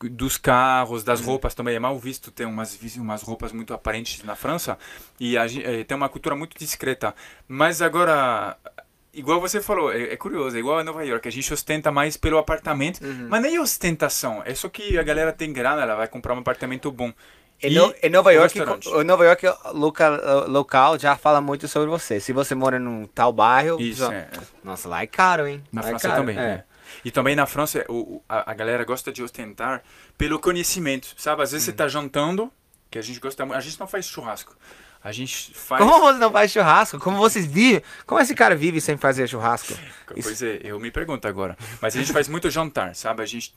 [0.00, 1.74] dos carros, das roupas também.
[1.74, 4.78] É mal visto ter umas, umas roupas muito aparentes na França.
[5.18, 7.14] E a, eh, tem uma cultura muito discreta.
[7.48, 8.56] Mas agora,
[9.14, 11.26] igual você falou, é, é curioso, é igual a Nova York.
[11.26, 13.00] A gente ostenta mais pelo apartamento.
[13.28, 14.42] Mas nem ostentação.
[14.44, 17.12] É só que a galera tem grana, ela vai comprar um apartamento bom.
[17.60, 21.88] Em, E no- em Nova York, o Nova York local, local já fala muito sobre
[21.88, 22.18] você.
[22.20, 24.28] Se você mora num tal bairro, Isso, só- é.
[24.64, 25.62] nossa, lá é caro, hein?
[25.72, 26.38] Na Lá é França caro, também.
[26.38, 26.42] é.
[26.42, 26.64] é.
[27.04, 29.82] E também na França, o, a, a galera gosta de ostentar
[30.18, 31.42] pelo conhecimento, sabe?
[31.42, 31.70] Às vezes Hum.
[31.70, 32.52] você tá jantando,
[32.90, 33.56] que a gente gosta muito.
[33.56, 34.54] A gente não faz churrasco.
[35.04, 35.82] A gente faz.
[35.82, 36.98] Como você não faz churrasco?
[37.00, 37.82] Como vocês vivem?
[38.06, 39.72] Como esse cara vive sem fazer churrasco?
[40.14, 41.56] Isso- Pois é, eu me pergunto agora.
[41.80, 43.22] Mas a gente faz muito jantar, sabe?
[43.22, 43.52] A gente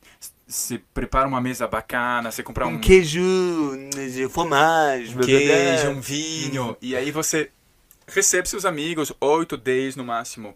[0.48, 3.22] se prepara uma mesa bacana, você compra um, queijo,
[4.30, 6.78] fromage, um queijo, um vinho.
[6.82, 7.52] E aí você
[8.08, 10.56] recebe seus amigos, 8, 10 no máximo.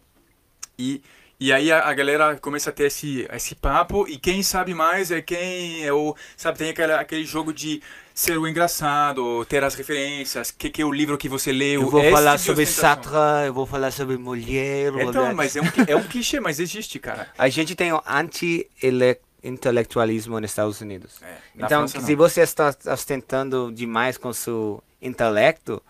[0.77, 1.01] E,
[1.39, 4.05] e aí a, a galera começa a ter esse, esse papo.
[4.09, 6.13] E quem sabe mais é quem é o.
[6.35, 7.81] Sabe, tem aquela, aquele jogo de
[8.13, 11.83] ser o engraçado, ter as referências, que, que é o livro que você leu.
[11.83, 12.65] Eu vou esse falar tipo sobre.
[12.65, 15.01] Sartre, eu vou falar sobre Molière.
[15.01, 17.29] Então, mas é um, é um clichê, mas existe, cara.
[17.37, 21.21] A gente tem o anti-intelectualismo nos Estados Unidos.
[21.21, 22.17] É, então, França, se não.
[22.17, 25.81] você está ostentando demais com seu intelecto,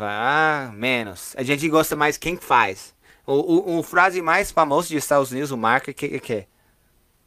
[0.00, 1.34] ah, menos.
[1.36, 2.94] A gente gosta mais quem faz.
[3.26, 6.46] O, o, o frase mais famoso dos Estados Unidos, o marca, que que é?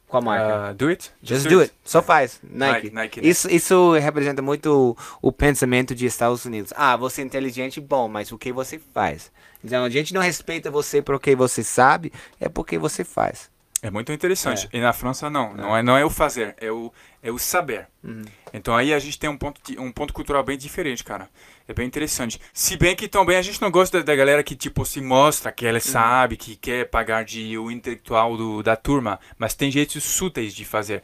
[0.08, 0.70] Qual marca?
[0.70, 1.12] Uh, do it?
[1.22, 1.72] Just do it.
[1.84, 2.40] Só faz.
[2.42, 2.72] Nike.
[2.72, 3.28] Nike, Nike, né?
[3.28, 6.72] isso, isso representa muito o, o pensamento de Estados Unidos.
[6.76, 9.30] Ah, você é inteligente, bom, mas o que você faz?
[9.62, 13.49] Então a gente não respeita você por o que você sabe, é porque você faz.
[13.82, 14.68] É muito interessante.
[14.72, 17.88] E na França não, não é, não é o fazer, é o, é o saber.
[18.52, 21.30] Então aí a gente tem um ponto, um ponto cultural bem diferente, cara.
[21.66, 22.40] É bem interessante.
[22.52, 25.64] Se bem que também a gente não gosta da, galera que tipo se mostra que
[25.64, 30.54] ela sabe, que quer pagar de o intelectual do, da turma, mas tem jeitos súteis
[30.54, 31.02] de fazer.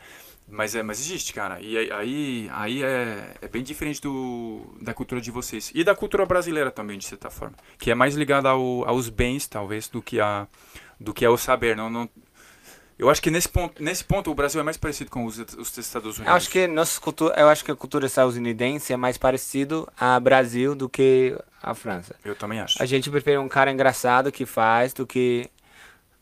[0.49, 1.61] Mas, é, mas existe, cara.
[1.61, 5.73] E aí, aí, aí é, é bem diferente do, da cultura de vocês.
[5.75, 7.57] E da cultura brasileira também, de certa forma.
[7.79, 10.47] Que é mais ligada ao, aos bens, talvez, do que, a,
[11.01, 11.75] do que ao saber.
[11.75, 12.09] Não, não,
[12.99, 15.77] eu acho que nesse ponto, nesse ponto o Brasil é mais parecido com os, os
[15.79, 16.27] Estados Unidos.
[16.29, 20.19] Eu acho que nossa cultura, eu acho que a cultura estadunidense é mais parecido a
[20.19, 22.15] Brasil do que a França.
[22.25, 22.83] Eu também acho.
[22.83, 25.49] A gente prefere um cara engraçado que faz do que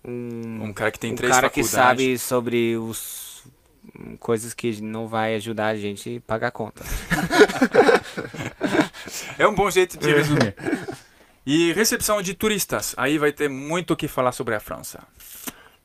[0.04, 2.00] um, Um cara que tem um três cara que faculdades.
[2.02, 3.44] sabe sobre os
[4.18, 6.84] coisas que não vai ajudar a gente a pagar a conta.
[9.38, 10.54] É um bom jeito de resumir.
[11.46, 12.94] E recepção de turistas.
[12.96, 15.00] Aí vai ter muito o que falar sobre a França.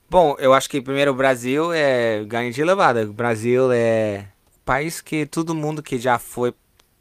[0.10, 3.04] Bom, eu acho que primeiro o Brasil é ganho de levada.
[3.04, 6.54] O Brasil é um país que todo mundo que já foi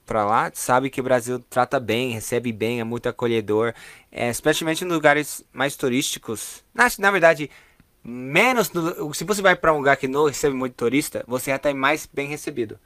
[0.05, 3.75] pra lá sabe que o Brasil trata bem, recebe bem, é muito acolhedor,
[4.12, 6.64] é, especialmente em lugares mais turísticos.
[6.75, 7.51] Na, na verdade,
[8.05, 11.59] menos no- se você vai pra um lugar que não recebe muito turista, você já
[11.59, 12.79] tá mais bem recebido.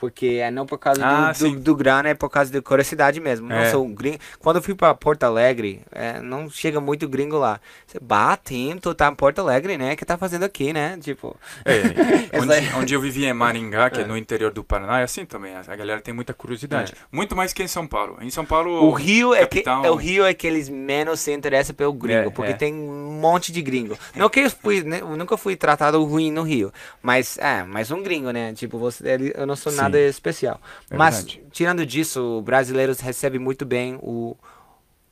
[0.00, 3.20] Porque é não por causa Ah, do, do, do grana, é por causa da curiosidade
[3.20, 3.46] mesmo.
[3.48, 3.70] Não É.
[3.70, 4.18] sou um gringo.
[4.38, 7.60] Quando eu fui pra Porto Alegre, é, não chega muito gringo lá.
[7.86, 9.94] Você bate, tu tá em Porto Alegre, né?
[9.94, 10.98] Que tá fazendo aqui, né?
[11.00, 11.36] Tipo.
[11.64, 11.72] É,
[12.32, 15.24] Essa onde, onde eu vivi em Maringá, que é no interior do Paraná, é assim
[15.24, 15.54] também.
[15.54, 16.94] A galera tem muita curiosidade.
[17.12, 18.16] Muito mais que em São Paulo.
[18.20, 18.84] Em São Paulo.
[18.84, 22.28] O Rio é que é o Rio é que eles menos se interessam pelo gringo,
[22.28, 22.54] É, porque é.
[22.56, 23.98] tem um monte de gringo.
[24.14, 27.90] Não que eu fui, né, eu nunca fui tratado ruim no Rio, mas é, mas
[27.90, 28.52] um gringo, né?
[28.54, 29.78] Tipo, você, eu não sou Sim.
[29.90, 30.60] Nada especial.
[30.90, 31.42] É mas verdade.
[31.50, 34.36] tirando disso, brasileiros recebem muito bem o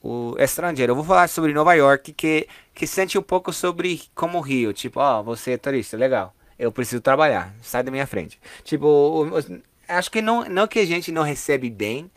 [0.03, 0.93] o estrangeiro.
[0.93, 4.73] Eu vou falar sobre Nova York, que, que sente um pouco sobre como o Rio.
[4.73, 6.35] Tipo, ó, você é turista, legal.
[6.59, 8.39] Eu preciso trabalhar, sai da minha frente.
[8.65, 9.27] Tipo,
[9.87, 12.11] acho que não, não que a gente não recebe bem,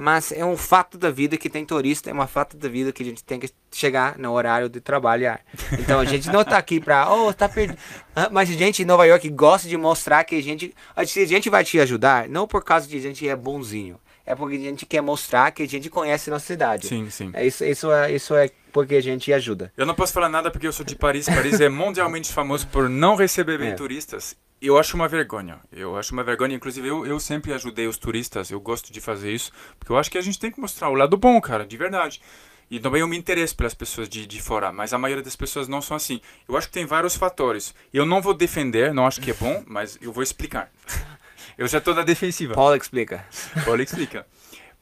[0.00, 3.02] mas é um fato da vida que tem turista, é um fato da vida que
[3.02, 5.40] a gente tem que chegar no horário de trabalhar.
[5.72, 7.76] Então a gente não tá aqui pra, oh, tá perdido.
[8.14, 11.20] Ah, Mas a gente em Nova York gosta de mostrar que a gente, a gente
[11.20, 13.98] a gente vai te ajudar, não por causa de a gente é bonzinho.
[14.24, 16.86] É porque a gente quer mostrar que a gente conhece nossa cidade.
[16.86, 17.30] Sim, sim.
[17.32, 19.72] É isso, isso, é, isso é porque a gente ajuda.
[19.76, 21.26] Eu não posso falar nada porque eu sou de Paris.
[21.26, 23.74] Paris é mundialmente famoso por não receber bem É.
[23.74, 24.36] turistas.
[24.60, 25.60] Eu acho uma vergonha.
[25.70, 26.54] Eu acho uma vergonha.
[26.54, 28.50] Inclusive, eu, eu sempre ajudei os turistas.
[28.50, 29.52] Eu gosto de fazer isso.
[29.78, 32.20] Porque eu acho que a gente tem que mostrar o lado bom, cara, de verdade.
[32.70, 34.72] E também eu me interesso pelas pessoas de, de fora.
[34.72, 36.20] Mas a maioria das pessoas não são assim.
[36.48, 37.74] Eu acho que tem vários fatores.
[37.94, 40.70] Eu não vou defender, não acho que é bom, mas eu vou explicar.
[41.56, 42.54] Eu já tô na defensiva.
[42.54, 43.24] Paulo explica.
[43.64, 44.26] Paulo explica.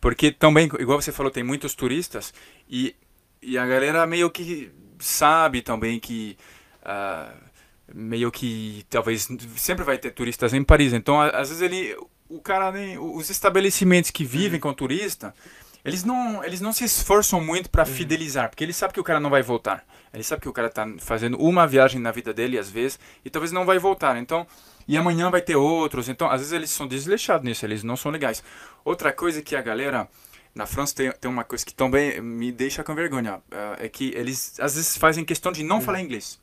[0.01, 2.35] Porque também, igual você falou, tem muitos turistas
[2.69, 2.95] e,
[3.41, 6.37] e a galera meio que sabe também que
[6.85, 7.33] ah,
[7.95, 10.93] meio que talvez sempre vai ter turistas em Paris.
[10.93, 11.97] Então, às vezes ele
[12.29, 15.33] o cara nem os estabelecimentos que vivem com turista,
[15.85, 19.21] eles não eles não se esforçam muito para fidelizar, porque ele sabe que o cara
[19.21, 19.85] não vai voltar.
[20.13, 23.31] Ele sabe que o cara tá fazendo uma viagem na vida dele às vezes e
[23.31, 24.17] talvez não vai voltar.
[24.17, 24.47] Então,
[24.89, 26.09] e amanhã vai ter outros.
[26.09, 28.43] Então, às vezes eles são desleixados nisso, eles não são legais.
[28.85, 30.09] Outra coisa que a galera
[30.55, 34.11] na França tem, tem uma coisa que também me deixa com vergonha, eh, é que
[34.17, 36.41] eles às vezes fazem questão de não falar inglês.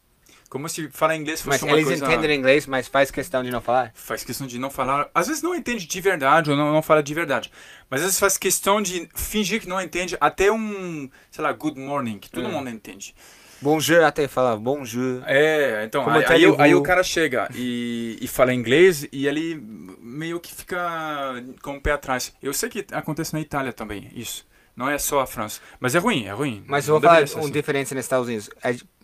[0.54, 3.50] Como se falar inglês fosse Mas uma eles coisa entendem inglês, mas faz questão de
[3.50, 3.92] não falar?
[3.96, 5.10] faz questão de não falar.
[5.12, 7.52] Às vezes não entende de verdade ou não, não fala de verdade.
[7.90, 11.80] Mas às vezes faz questão de fingir que não entende até um, sei lá, good
[11.80, 12.52] morning, que todo É.
[12.52, 13.16] mundo entende.
[13.64, 15.24] Bonjour, até fala bonjour.
[15.26, 19.60] É, então, aí, tá aí, aí o cara chega e, e fala inglês e ele
[20.00, 22.32] meio que fica com o pé atrás.
[22.44, 24.46] Eu sei que acontece na Itália também, isso.
[24.76, 25.62] Não é só a França.
[25.80, 26.64] Mas é ruim, é ruim.
[26.68, 27.52] Mas eu vou falar uma assim.
[27.52, 28.50] diferença nos Estados Unidos.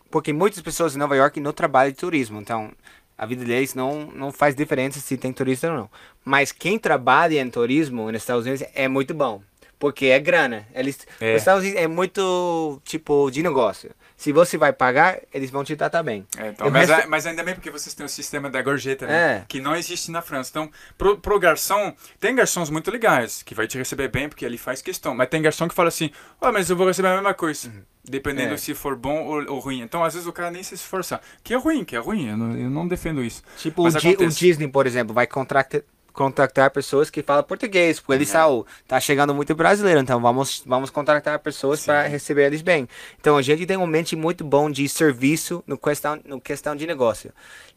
[0.09, 2.71] É, porque muitas pessoas em Nova York não trabalham de turismo, então
[3.17, 5.89] a vida deles não, não faz diferença se tem turista ou não.
[6.25, 9.41] Mas quem trabalha em turismo nos Estados Unidos é muito bom.
[9.77, 10.67] Porque é grana.
[10.75, 11.35] Eles, É.
[11.35, 13.91] Os Estados Unidos é muito tipo de negócio.
[14.17, 16.27] Se você vai pagar, eles vão te tratar bem.
[16.37, 19.07] É, então, mas, resto- a- mas ainda bem porque vocês têm o sistema da gorjeta,
[19.07, 19.37] né?
[19.37, 19.45] É.
[19.47, 20.49] Que não existe na França.
[20.51, 24.57] Então, pro, pro garçom, tem garçons muito legais, que vai te receber bem porque ele
[24.57, 25.15] faz questão.
[25.15, 27.71] Mas tem garçom que fala assim, ó, mas eu vou receber a mesma coisa.
[28.09, 28.57] Dependendo É.
[28.57, 29.81] se for bom ou, ou ruim.
[29.81, 31.21] Então, às vezes, o cara nem se esforça.
[31.43, 32.29] Que é ruim, que é ruim.
[32.29, 33.43] Eu não, eu não defendo isso.
[33.57, 34.27] Tipo, o, Di- o.
[34.27, 38.65] Disney, por exemplo, vai contratar, contactar pessoas que falam português, porque eles uhum.
[38.87, 42.89] tá chegando muito brasileiro, então vamos vamos contactar pessoas para receber eles bem.
[43.19, 46.85] Então a gente tem um mente muito bom de serviço no questão no questão de
[46.85, 47.31] negócio.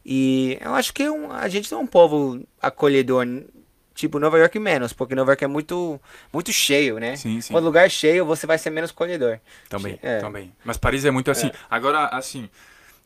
[0.05, 3.25] E eu acho que um, a gente é um povo acolhedor
[3.94, 6.00] Tipo, Nova York menos, porque Nova York é muito,
[6.33, 7.16] muito cheio, né?
[7.16, 7.52] Sim, sim.
[7.52, 9.38] Quando lugar cheio, você vai ser menos colhedor.
[9.68, 10.18] Também, é.
[10.18, 10.52] também.
[10.64, 11.48] Mas Paris é muito assim.
[11.48, 11.52] É.
[11.70, 12.48] Agora, assim,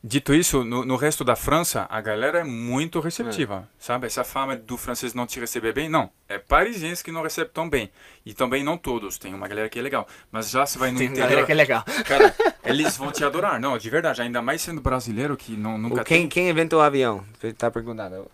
[0.03, 3.75] Dito isso, no, no, resto da França, a galera é muito receptiva, é.
[3.79, 4.05] sabe?
[4.05, 6.11] Essa fama do francês não te receber bem, não.
[6.29, 7.91] É parisiense que não recebe tão bem.
[8.23, 10.07] E também não todos, tem uma galera que é legal.
[10.31, 11.27] Mas já se vai no tem interior...
[11.27, 11.83] galera que é legal.
[12.05, 13.59] Cara, eles vão te adorar.
[13.59, 16.29] Não, de verdade, ainda mais sendo brasileiro que não, nunca quem, tem...
[16.29, 17.23] Quem inventou o avião?
[17.39, 18.29] Você tá perguntando.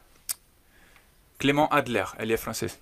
[1.44, 2.80] Clément Adler, ele é francês.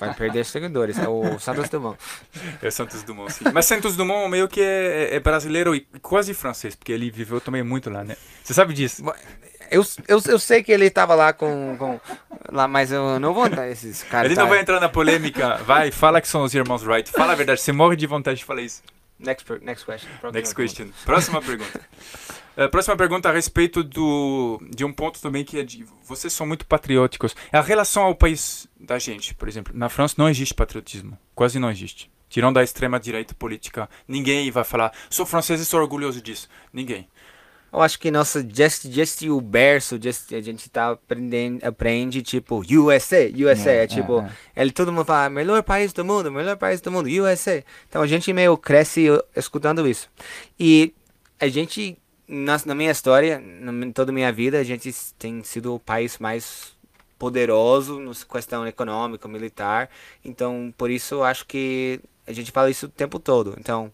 [0.00, 1.96] Vai perder seguidores, é o Santos Dumont.
[2.60, 3.44] É o Santos Dumont, sim.
[3.54, 7.62] Mas Santos Dumont meio que é, é, brasileiro e quase francês, porque ele viveu também
[7.62, 8.16] muito lá, né?
[8.42, 9.04] Você sabe disso?
[9.70, 12.00] Eu, eu, eu sei que ele estava lá com, com.
[12.50, 14.26] lá, mas eu não vou entrar esses caras.
[14.26, 14.50] Ele não tá...
[14.50, 15.58] vai entrar na polêmica.
[15.58, 17.12] Vai, fala que são os irmãos Wright.
[17.12, 18.82] Fala a verdade, você morre de vontade de falar isso.
[19.20, 20.10] Next, next question.
[20.32, 20.92] Next question.
[21.04, 21.80] Próxima pergunta.
[22.56, 25.84] Uh, próxima pergunta a respeito do, de um ponto também que é de.
[26.04, 27.36] Vocês são muito patrióticos.
[27.52, 29.76] É a relação ao país da gente, por exemplo.
[29.76, 31.18] Na França não existe patriotismo.
[31.34, 32.10] Quase não existe.
[32.30, 33.90] Tirando a extrema-direita política.
[34.08, 36.48] Ninguém vai falar, sou francês e sou orgulhoso disso.
[36.72, 37.06] Ninguém.
[37.72, 42.62] Eu acho que nossa, just, just o berço, just, a gente tá aprendendo, aprende tipo
[42.68, 44.62] USA, USA, é, é tipo, é, é.
[44.62, 47.62] Ele, todo mundo fala, melhor país do mundo, melhor país do mundo, USA.
[47.88, 49.06] Então a gente meio cresce
[49.36, 50.08] escutando isso.
[50.58, 50.92] E
[51.38, 55.80] a gente, na, na minha história, na toda minha vida, a gente tem sido o
[55.80, 56.72] país mais
[57.18, 59.90] poderoso na questão econômica, militar.
[60.24, 63.54] Então, por isso eu acho que a gente fala isso o tempo todo.
[63.58, 63.92] Então,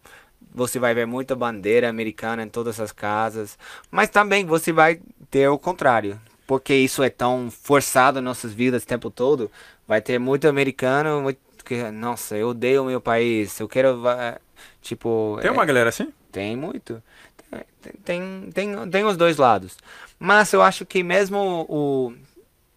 [0.57, 3.59] você vai ver muita bandeira americana em todas as casas,
[3.91, 4.99] mas também você vai
[5.31, 9.51] ter o contrário, porque isso é tão forçado em nossas vidas o tempo todo.
[9.87, 14.03] Vai ter muito americano, muito, que, nossa, eu odeio o meu país, eu quero,
[14.81, 15.39] tipo...
[15.43, 16.11] Tem uma é, galera assim?
[16.33, 17.03] Tem muito.
[17.83, 19.77] Tem, tem, tem, tem os dois lados.
[20.19, 22.13] Mas eu acho que mesmo o,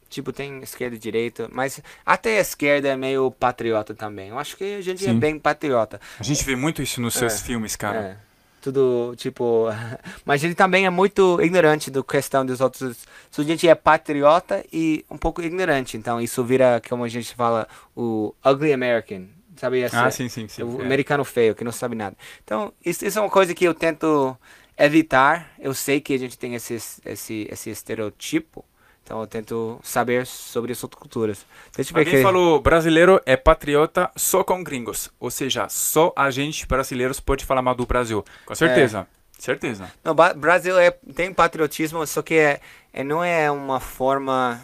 [0.09, 4.29] Tipo, tem esquerda e direita, mas até a esquerda é meio patriota também.
[4.29, 5.17] Eu acho que a gente é Sim.
[5.17, 6.01] é bem patriota.
[6.19, 7.99] A gente vê muito isso nos seus é, filmes, cara.
[7.99, 8.17] É.
[8.61, 9.67] Tudo, tipo...
[10.25, 13.05] mas ele também é muito ignorante do questão dos outros...
[13.37, 15.95] A gente é patriota e um pouco ignorante.
[15.95, 19.27] Então, isso vira, como a gente fala, o ugly American.
[19.59, 19.81] Sabe?
[19.81, 20.63] Esse, ah, sim, sim, sim.
[20.63, 20.85] O é.
[20.85, 22.15] americano feio, que não sabe nada.
[22.43, 24.35] Então, isso, isso é uma coisa que eu tento
[24.77, 25.51] evitar.
[25.59, 28.63] Eu sei que a gente tem esse, esse, esse estereotipo,
[29.09, 31.43] então eu tento saber sobre as outras culturas.
[31.75, 32.21] Deixa Alguém que...
[32.21, 35.09] falou, brasileiro é patriota só com gringos.
[35.19, 38.23] Ou seja, só a gente brasileiros pode falar mal do Brasil.
[38.45, 39.07] Com certeza.
[39.15, 39.41] É.
[39.41, 39.91] Certeza.
[40.03, 42.59] Não, Brasil é, tem patriotismo, só que é,
[42.93, 44.61] é não é uma forma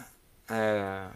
[0.48, 1.06] é,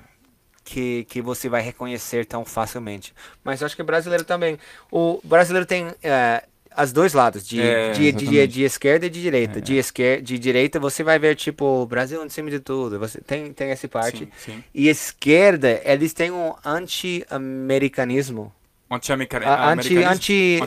[0.64, 3.14] que, que você vai reconhecer tão facilmente.
[3.44, 4.58] Mas eu acho que brasileiro também.
[4.90, 6.42] O brasileiro tem é,
[6.74, 9.58] as dois lados, de, é, de, de, de, esquerda e de direita.
[9.58, 9.60] É.
[9.60, 12.98] De, esquerda, de direita você vai ver, tipo, Brasil em cima de tudo.
[12.98, 14.28] Você tem, tem essa parte.
[14.38, 14.64] Sim, sim.
[14.74, 18.52] E esquerda, eles têm um anti-americanismo.
[18.90, 19.52] Anti-americanismo?
[19.52, 20.60] Anti, anti,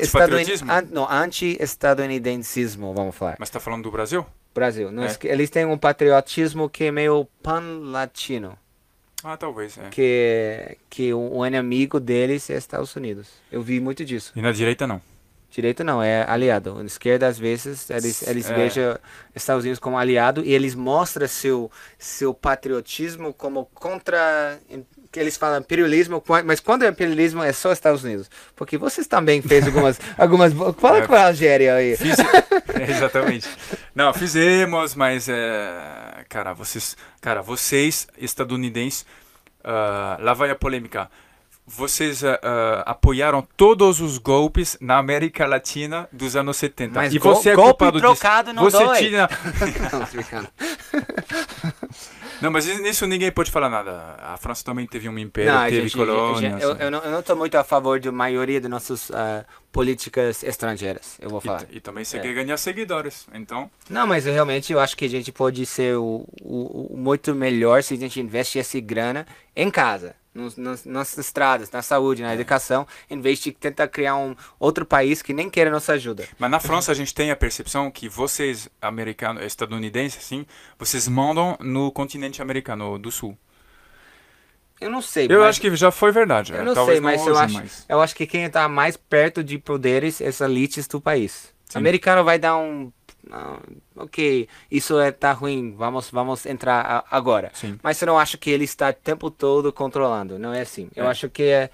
[1.09, 3.35] anti-estadunidencismo, vamos falar.
[3.39, 4.25] Mas está falando do Brasil?
[4.53, 4.89] Brasil.
[5.01, 5.17] É.
[5.27, 8.57] Eles têm um patriotismo que é meio pan-latino.
[9.23, 9.89] Ah, talvez, é.
[9.89, 13.29] Que, que o, o inimigo deles é Estados Unidos.
[13.51, 14.33] Eu vi muito disso.
[14.35, 15.01] E na direita, não?
[15.53, 16.79] Direita não, é aliado.
[16.79, 18.55] A esquerda, às vezes, eles, eles é.
[18.55, 18.97] vejam
[19.35, 24.59] Estados Unidos como aliado e eles mostram seu, seu patriotismo como contra.
[25.11, 28.31] que eles falam imperialismo, mas quando é imperialismo é só Estados Unidos.
[28.55, 29.99] Porque vocês também fez algumas.
[30.17, 31.97] algumas fala é, com a Algéria aí.
[31.97, 33.47] Fiz, é, exatamente.
[33.93, 35.29] Não, fizemos, mas.
[35.29, 39.05] É, cara, vocês, cara, vocês estadunidenses.
[39.63, 41.09] Uh, lá vai a polêmica
[41.65, 42.27] vocês uh,
[42.85, 46.93] apoiaram todos os golpes na América Latina dos anos 70.
[46.93, 48.55] Mas e você é culpado trocado disso.
[48.55, 48.97] não você dói.
[48.99, 49.29] Tinha...
[52.41, 54.17] não, mas nisso ninguém pode falar nada.
[54.21, 56.61] A França também teve um império, não, teve gente, colônias.
[56.61, 61.29] eu, eu, não estou muito a favor da maioria de nossas uh, políticas estrangeiras, eu
[61.29, 61.65] vou falar.
[61.71, 62.19] E, e também você é.
[62.19, 63.71] quer ganhar seguidores, então...
[63.89, 67.81] Não, mas realmente eu acho que a gente pode ser o, o, o muito melhor
[67.81, 72.31] se a gente investe essa grana em casa nos, nas, nas estradas, na saúde, na
[72.31, 72.33] é.
[72.33, 76.27] educação, em vez de tentar criar um outro país que nem queira nossa ajuda.
[76.39, 80.45] Mas na França a gente tem a percepção que vocês, americanos, estadunidenses, assim,
[80.77, 83.37] vocês mandam no continente americano do sul.
[84.81, 85.27] Eu não sei.
[85.29, 86.53] Eu acho que já foi verdade.
[86.53, 87.85] Eu não Talvez sei, mas, não eu, acho, mais.
[87.87, 91.53] eu acho que quem está mais perto de poderes é as elites do país.
[91.65, 91.77] Sim.
[91.77, 92.91] O americano vai dar um
[93.29, 93.59] não,
[93.95, 97.51] ok, isso é tá ruim, vamos vamos entrar a, agora.
[97.53, 97.77] Sim.
[97.81, 100.89] Mas eu não acho que ele está o tempo todo controlando, não é assim.
[100.95, 101.07] Eu É.
[101.09, 101.69] acho que é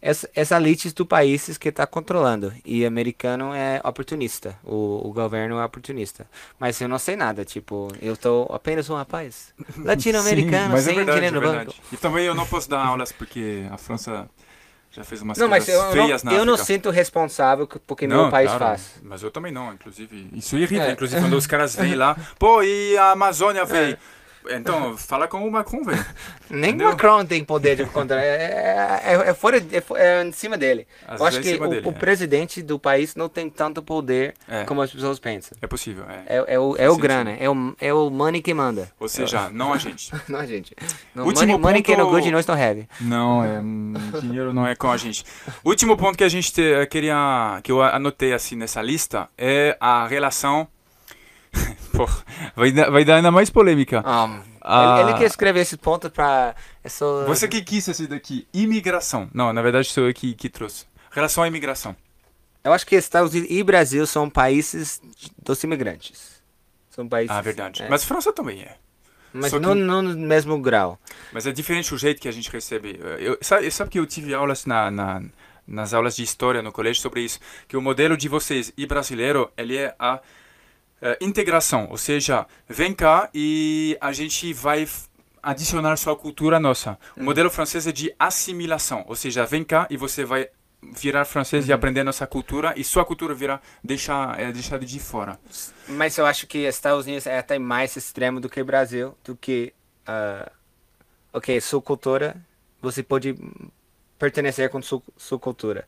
[0.00, 5.58] essa, essa elite do países que está controlando e americano é oportunista, o, o governo
[5.58, 6.26] é oportunista.
[6.58, 10.96] Mas eu não sei nada, tipo, eu tô apenas um rapaz latino-americano mas sem é
[10.96, 11.74] verdade, dinheiro é no banco.
[11.90, 14.28] E também eu não posso dar aulas porque a França
[14.94, 16.66] já fez umas Não, mas coisas eu, eu feias não, na eu não África.
[16.72, 18.94] sinto responsável que- porque Não, meu país claro, faz.
[19.02, 20.28] Mas eu também não, inclusive.
[20.32, 20.92] Isso irrita, É.
[20.92, 22.16] inclusive, quando os caras vêm lá.
[22.38, 23.96] Pô, e a Amazônia veio?
[24.50, 26.04] Então, fala com o Macron, velho.
[26.50, 26.88] Nem Entendeu?
[26.90, 28.22] Macron tem poder de controlar.
[28.22, 30.86] É, é, é fora, é, fo- é em cima dele.
[31.08, 31.92] Às Eu acho é que o, dele, o é.
[31.92, 34.64] presidente do país não tem tanto poder É.
[34.64, 35.56] como as pessoas pensam.
[35.62, 36.36] É possível, é.
[36.36, 38.90] É, é o, é o grana, é o, é o money que manda.
[39.00, 40.12] Ou seja, não a gente.
[40.28, 40.74] Não, gente.
[41.14, 42.88] No Último money, money que no ponto- good, nós não have.
[43.00, 45.24] Não, é, hum, dinheiro não é com a gente.
[45.64, 50.06] Último ponto que a gente te- queria, que eu anotei assim nessa lista é a
[50.06, 50.68] relação.
[51.96, 52.08] Pô,
[52.56, 54.00] vai, dar- vai dar ainda mais polêmica.
[54.00, 55.00] Um, Ah.
[55.00, 56.54] ele, ele que escreveu esse ponto pra...
[56.82, 57.24] É só...
[57.26, 59.28] Você que quis esse daqui, imigração.
[59.32, 60.86] Não, na verdade sou eu que, que trouxe.
[61.10, 61.94] Relação à imigração.
[62.64, 65.00] Eu acho que Estados Unidos e Brasil são países
[65.42, 66.42] dos imigrantes.
[66.90, 67.30] São países...
[67.30, 67.82] Ah, verdade.
[67.82, 67.88] é.
[67.88, 68.76] Mas França também é.
[69.32, 70.98] Mas que- não, não no mesmo grau.
[71.32, 72.98] Mas é diferente o jeito que a gente recebe.
[73.18, 75.22] Eu, sabe, sabe que eu tive aulas na, na-
[75.66, 79.50] nas aulas de história no colégio sobre isso, que o modelo de vocês e brasileiro,
[79.56, 80.20] ele é a
[81.04, 84.88] eh, integração, ou seja, vem cá e a gente vai
[85.42, 86.98] adicionar sua cultura à nossa.
[87.14, 90.48] O modelo francês é de assimilação, ou seja, vem cá e você vai
[90.80, 95.38] virar francês e aprender nossa cultura e sua cultura virar deixar é deixada de fora.
[95.86, 99.74] Mas eu acho que Estados Unidos é até mais extremo do que Brasil, do que...
[100.06, 100.50] ah,
[101.34, 102.34] ok, sua cultura,
[102.80, 103.36] você pode
[104.18, 105.86] pertencer com sua, sua cultura.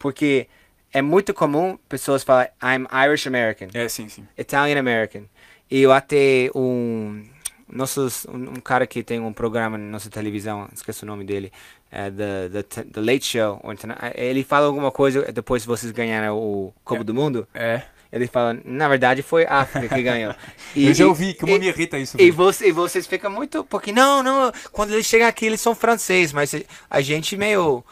[0.00, 0.48] Porque
[0.92, 4.26] é muito comum pessoas falarem I'm Irish American, É, sim, sim.
[4.36, 5.22] Italian American.
[5.70, 7.24] E eu até um...
[7.70, 11.52] Nossos, um, um cara que tem um programa na nossa televisão, esqueci o nome dele,
[11.92, 16.72] é the, the, the Late Show, então, ele fala alguma coisa depois vocês ganharam o
[16.82, 17.04] Copa É.
[17.04, 17.82] do Mundo, É.
[18.10, 20.34] ele fala, na verdade foi a África que ganhou.
[20.74, 22.16] E- eu já ouvi, como me irrita isso.
[22.18, 23.62] e, você, e vocês ficam muito.
[23.64, 24.50] Porque não, não.
[24.72, 26.54] Quando eles chegam aqui, eles são franceses, mas
[26.88, 27.84] a gente meio.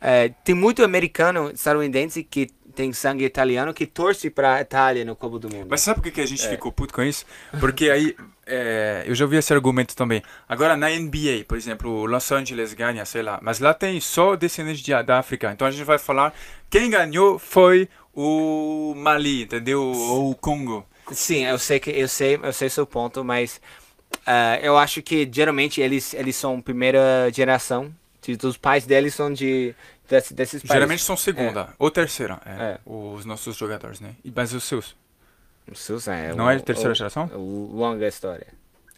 [0.00, 5.38] É, tem muito americano, estadunidense que tem sangue italiano que torce pra Itália no Copa
[5.38, 5.66] do Mundo.
[5.68, 6.26] Mas sabe por que a É.
[6.26, 7.26] gente ficou puto com isso?
[7.58, 8.14] Porque aí,
[8.46, 10.22] é, eu já ouvi esse argumento também.
[10.48, 14.36] Agora, na NBA, por exemplo, o Los Angeles ganha, sei lá, mas lá tem só
[14.36, 15.50] descendentes de, da África.
[15.52, 16.32] Então a gente vai falar,
[16.70, 19.82] quem ganhou foi o Mali, entendeu?
[19.82, 20.86] Ou o Congo.
[21.12, 23.60] Sim, eu sei que eu sei, eu sei seu ponto, mas
[24.24, 27.92] ah, eu acho que geralmente eles eles são primeira geração.
[28.42, 29.74] Os pais deles são de
[30.08, 30.74] desse- desses países.
[30.74, 32.78] Geralmente são segunda ou terceira, é, É.
[32.84, 34.14] os nossos jogadores, né?
[34.34, 34.96] Mas os seus?
[35.72, 37.26] Susan, é Não o- é de terceira o- geração?
[37.34, 38.46] o- longa história.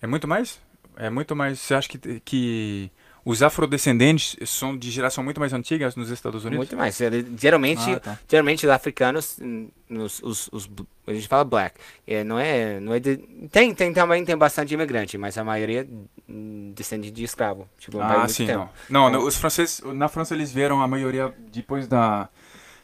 [0.01, 0.59] É muito mais?
[0.97, 1.61] É muito mais.
[1.61, 2.91] Você acha que, que
[3.25, 6.59] os afrodescendentes são de geração muito mais antiga nos Estados Unidos?
[6.59, 6.99] Muito mais.
[7.39, 8.19] Geralmente, Ah, tá.
[8.29, 10.69] geralmente os africanos, hum, nos, os, os,
[11.07, 13.17] a gente fala black, é, não é, não é de,
[13.51, 15.89] tem, tem também tem bastante imigrante, mas a maioria
[16.29, 17.69] hum, descende de escravo.
[17.79, 18.69] Tipo, Ah, sim, não.
[18.91, 22.29] Não, Então- os franceses, na França eles vieram a maioria depois da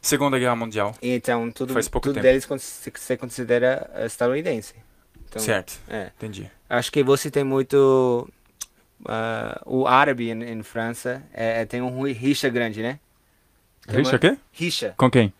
[0.01, 0.95] Segunda Guerra Mundial.
[1.01, 2.23] Então tudo, Faz pouco tudo tempo.
[2.25, 2.47] deles
[2.95, 4.73] se, considera estadunidense.
[5.27, 6.11] Então, certo, É.
[6.17, 6.49] entendi.
[6.69, 8.27] Acho que você tem muito
[9.05, 12.99] ah, o árabe em, em França é, é- tem um ri- rixa grande, né?
[13.87, 14.37] Tem Richa uma- quê?
[14.51, 14.93] Rixa.
[14.97, 15.33] Com quem?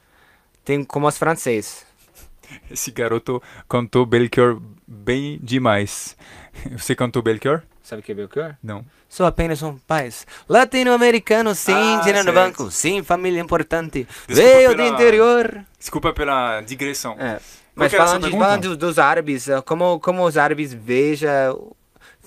[0.66, 1.86] Tem como os franceses.
[2.72, 6.16] Esse garoto cantou Belchior bem demais.
[6.78, 7.62] Você cantou Belchior?
[7.84, 8.56] Sabe o que é Belchior?
[8.64, 8.86] Não.
[9.08, 14.08] Sou apenas um país latino-americano, sim, Ah, dinheiro no banco, sim, família importante.
[14.28, 15.66] Desculpa Veio do pela- interior.
[15.80, 17.16] Desculpa pela digressão.
[17.20, 17.40] É.
[17.74, 21.74] Mas falando, de- falando dos, dos árabes, eh, como, como os árabes vejam.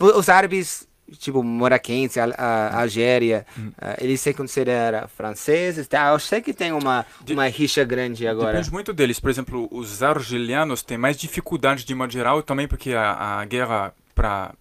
[0.00, 3.70] Os árabes, tipo, moraquense, a, a, Algéria, Hum.
[3.80, 5.86] eh, eles se consideram franceses.
[5.86, 6.08] Tá?
[6.10, 8.52] Eu sei que tem uma, De- uma rixa grande agora.
[8.52, 9.20] Depende muito deles.
[9.20, 13.94] Por exemplo, os argelianos têm mais dificuldade de modo geral, também porque a, a guerra
[14.14, 14.54] para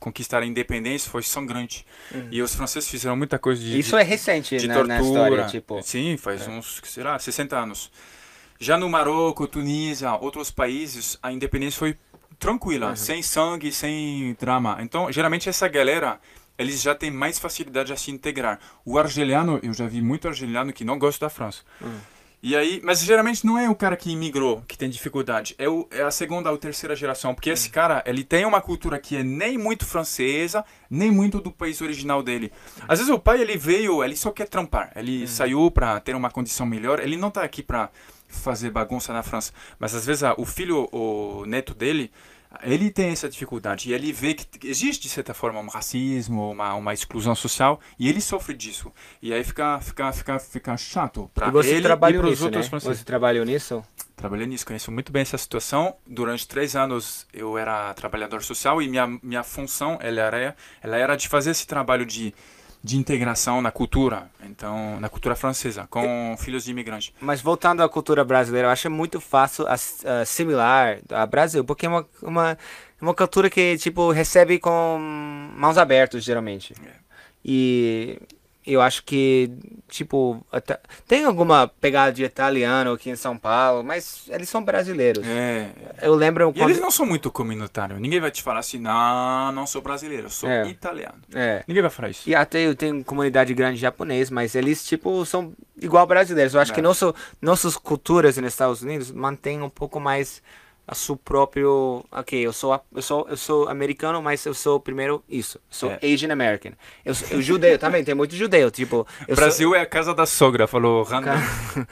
[0.00, 1.84] conquistar a independência foi sangrante.
[2.30, 3.78] E os franceses fizeram muita coisa de.
[3.78, 4.94] Isso de, é recente de na, tortura.
[4.98, 5.82] na história, tipo.
[5.82, 7.90] Sim, faz uns, sei lá, 60 anos.
[8.60, 11.96] Já no Marrocos, Tunísia, outros países, a independência foi
[12.38, 12.96] tranquila, Uhum.
[12.96, 14.78] sem sangue, sem drama.
[14.80, 16.20] Então, geralmente essa galera,
[16.58, 18.58] eles já têm mais facilidade a se integrar.
[18.84, 21.62] O argeliano, eu já vi muito argeliano que não gosta da França.
[21.80, 21.98] Uhum.
[22.40, 25.88] E aí, mas geralmente não é o cara que imigrou que tem dificuldade, é, o,
[25.90, 27.54] é a segunda ou terceira geração, porque Uhum.
[27.54, 31.80] esse cara, ele tem uma cultura que é nem muito francesa, nem muito do país
[31.80, 32.52] original dele.
[32.86, 35.26] Às vezes o pai, ele veio, ele só quer trampar, ele Uhum.
[35.26, 37.90] saiu para ter uma condição melhor, ele não tá aqui para
[38.28, 39.52] fazer bagunça na França.
[39.78, 42.12] Mas às vezes o filho, o neto dele,
[42.62, 46.74] ele tem essa dificuldade e ele vê que existe de certa forma um racismo, uma,
[46.74, 48.92] uma exclusão social e ele sofre disso.
[49.20, 52.70] E aí fica fica fica fica chato para ele e para os outros né?
[52.70, 52.98] franceses.
[52.98, 53.84] Você trabalhou nisso?
[54.16, 55.94] Trabalhei nisso, conheço muito bem essa situação.
[56.06, 61.16] Durante três anos eu era trabalhador social e minha minha função ela era ela era
[61.16, 62.34] de fazer esse trabalho de
[62.88, 67.12] de integração na cultura, então na cultura francesa, com filhos de imigrantes.
[67.20, 72.06] Mas voltando à cultura brasileira, eu acho muito fácil assimilar a Brasil, porque é uma,
[72.22, 72.58] uma,
[72.98, 74.98] uma cultura que tipo recebe com
[75.54, 76.72] mãos abertas geralmente.
[76.82, 76.92] É.
[77.44, 78.18] E
[78.72, 79.50] eu acho que,
[79.88, 80.44] tipo,
[81.06, 85.26] tem alguma pegada de italiano aqui em São Paulo, mas eles são brasileiros.
[85.26, 85.70] É.
[86.02, 86.52] Eu lembro.
[86.52, 86.68] Quando...
[86.68, 87.98] eles não são muito comunitários.
[87.98, 90.68] Ninguém vai te falar assim, não, não sou brasileiro, sou é.
[90.68, 91.18] italiano.
[91.34, 91.64] É.
[91.66, 92.28] Ninguém vai falar isso.
[92.28, 96.54] E até eu tenho comunidade grande japonês, mas eles, tipo, são igual brasileiros.
[96.54, 96.74] Eu acho é.
[96.74, 100.42] que nosso, nossas culturas nos Estados Unidos mantêm um pouco mais
[100.88, 105.22] a seu próprio, ok, eu sou eu sou eu sou americano, mas eu sou primeiro
[105.28, 105.98] isso, sou é.
[106.02, 106.72] Asian American.
[107.04, 109.06] Eu, eu judeu também, tem muito judeu, tipo.
[109.28, 109.76] Brasil sou...
[109.76, 111.36] é a casa da sogra, falou Randall.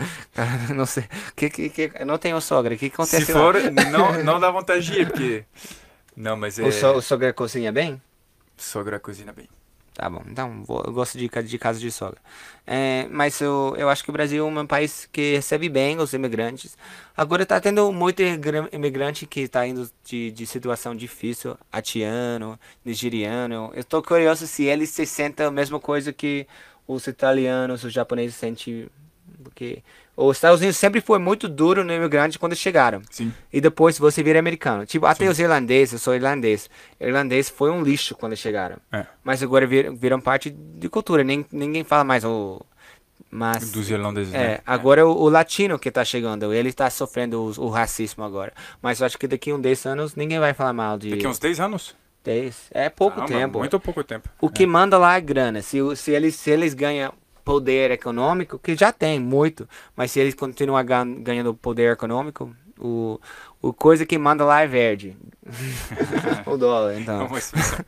[0.75, 1.05] não sei,
[1.37, 3.55] que, que, que não tenho sogra, o que acontece Se for,
[3.93, 5.45] não não dá vontade de ir, porque
[6.17, 6.67] não, mas é.
[6.67, 8.01] O, so, o sogra cozinha bem?
[8.57, 9.47] Sogra cozinha bem.
[9.97, 12.21] Tá bom, então vou, eu gosto de, de casa de sogra.
[12.67, 16.13] É, mas eu, eu acho que o Brasil é um país que recebe bem os
[16.13, 16.77] imigrantes.
[17.17, 18.21] Agora está tendo muito
[18.73, 23.71] imigrante que está indo de, de situação difícil, haitiano, nigeriano.
[23.73, 26.47] Eu estou curioso se eles se sentem a mesma coisa que
[26.87, 28.89] os italianos, os japoneses sentem.
[29.49, 29.83] Porque
[30.17, 33.03] os Estados Unidos sempre foi muito duro no imigrante quando chegaram.
[33.11, 33.33] Sim.
[33.53, 34.85] E depois você vira americano.
[34.85, 35.31] Tipo, até Sim.
[35.31, 36.69] os irlandeses, eu sou irlandês.
[37.01, 38.77] Irlandês foi um lixo quando chegaram.
[38.91, 39.07] É.
[39.23, 41.23] Mas agora viram, viram parte de cultura.
[41.23, 42.61] Nem, ninguém fala mais o.
[43.31, 44.59] Mas, Dos irlandeses, é, né?
[44.65, 45.05] Agora é.
[45.05, 48.53] o, o, latino que está chegando, ele está sofrendo o, o, racismo agora.
[48.81, 51.11] Mas eu acho que daqui uns 10 anos ninguém vai falar mal de.
[51.11, 51.95] Daqui uns 10 anos?
[52.25, 52.71] 10.
[52.73, 53.59] É pouco ah, tempo.
[53.59, 54.29] Muito pouco tempo.
[54.41, 54.67] O que é.
[54.67, 55.61] manda lá é grana.
[55.61, 57.13] Se, se, eles, se eles ganham
[57.47, 60.85] poder econômico, que já tem muito, mas se eles continuam
[61.23, 63.21] ganhando poder econômico, o,
[63.63, 65.17] o coisa que manda lá é verde.
[66.45, 67.21] o dólar, então.
[67.21, 67.79] É uma, expressão.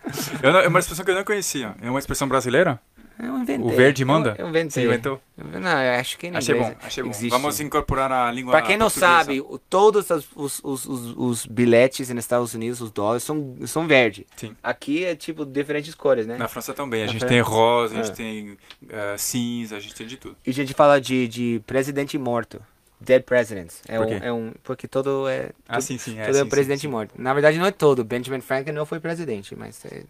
[0.41, 1.75] Não, é uma expressão que eu não conhecia.
[1.83, 2.81] É uma expressão brasileira?
[3.19, 3.67] Eu inventei.
[3.67, 4.37] O verde manda?
[4.39, 4.85] Eu, eu inventei.
[4.85, 5.21] Você inventou?
[5.37, 7.11] Não, eu acho que Achei bom, achei bom.
[7.11, 7.31] Existe.
[7.31, 12.25] Vamos incorporar a língua Para quem não sabe, todos os, os, os, os, bilhetes nos
[12.25, 14.27] Estados Unidos, os dólares, são, são verde.
[14.37, 14.57] Sim.
[14.63, 16.37] Aqui é tipo diferentes cores, né?
[16.37, 17.03] Na França também.
[17.03, 17.35] A Na gente França...
[17.35, 18.15] tem rosa, a gente é.
[18.15, 20.37] tem uh, cinza, a gente tem de tudo.
[20.47, 22.63] E a gente fala de, de presidente morto.
[23.01, 23.81] Dead Presidents.
[23.89, 24.53] É, um, é um.
[24.65, 25.51] Porque todo é.
[25.69, 26.19] Ah, todo, sim, sim.
[26.19, 27.15] É, todo é, sim, presidente sim, morto.
[27.17, 28.05] Na verdade, não é todo.
[28.05, 29.85] Benjamin Franklin não foi presidente, mas.
[29.85, 30.03] É...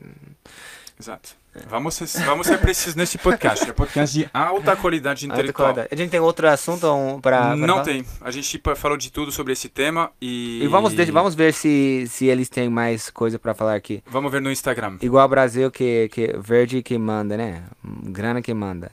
[1.00, 1.36] Exato.
[1.68, 3.68] Vamos, ser, vamos ser precisos nesse podcast.
[3.68, 5.68] É podcast de alta qualidade intelectual.
[5.68, 5.88] Alta qualidade.
[5.90, 6.86] A gente tem outro assunto
[7.20, 7.56] para.
[7.56, 7.84] Não falar?
[7.84, 8.04] tem.
[8.20, 10.62] A gente falou de tudo sobre esse tema e.
[10.62, 14.02] E vamos, vamos ver se, se eles têm mais coisa para falar aqui.
[14.06, 14.98] Vamos ver no Instagram.
[15.00, 17.64] Igual o Brasil, que, que verde que manda, né?
[18.04, 18.92] Grana que manda.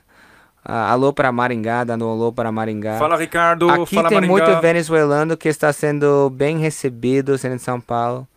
[0.64, 2.98] Ah, alô para Maringá, dando um alô para Maringá.
[2.98, 3.70] Fala, Ricardo.
[3.70, 4.48] Aqui Fala, tem Maringá.
[4.48, 8.28] muito venezuelano que está sendo bem recebido sendo em São Paulo.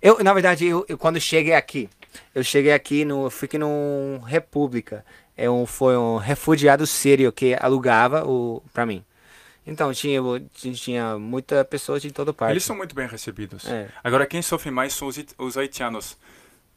[0.00, 1.90] Eu, na verdade, eu, eu, quando cheguei aqui,
[2.34, 5.04] eu cheguei aqui, no, fiquei num República.
[5.36, 9.04] É um, foi um refugiado sírio que alugava o para mim.
[9.66, 10.20] Então tinha,
[10.52, 12.52] tinha muita pessoas de toda parte.
[12.52, 13.66] Eles são muito bem recebidos.
[13.66, 13.88] É.
[14.02, 16.16] Agora quem sofre mais são os, os haitianos.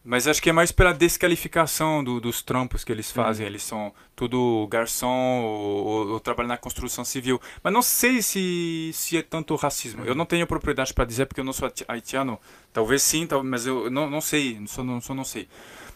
[0.04, 3.46] Mas acho que é mais pela desqualificação do, dos trampos que eles fazem.
[3.46, 3.52] Uhum.
[3.52, 7.40] Eles são tudo garçom ou, ou, ou trabalham na construção civil.
[7.62, 10.02] Mas não sei se, se é tanto racismo.
[10.02, 10.08] Uhum.
[10.08, 12.40] Eu não tenho propriedade para dizer porque eu não sou haitiano.
[12.72, 14.62] Talvez sim, mas eu não, não sei.
[14.68, 15.50] Só não, só não sei.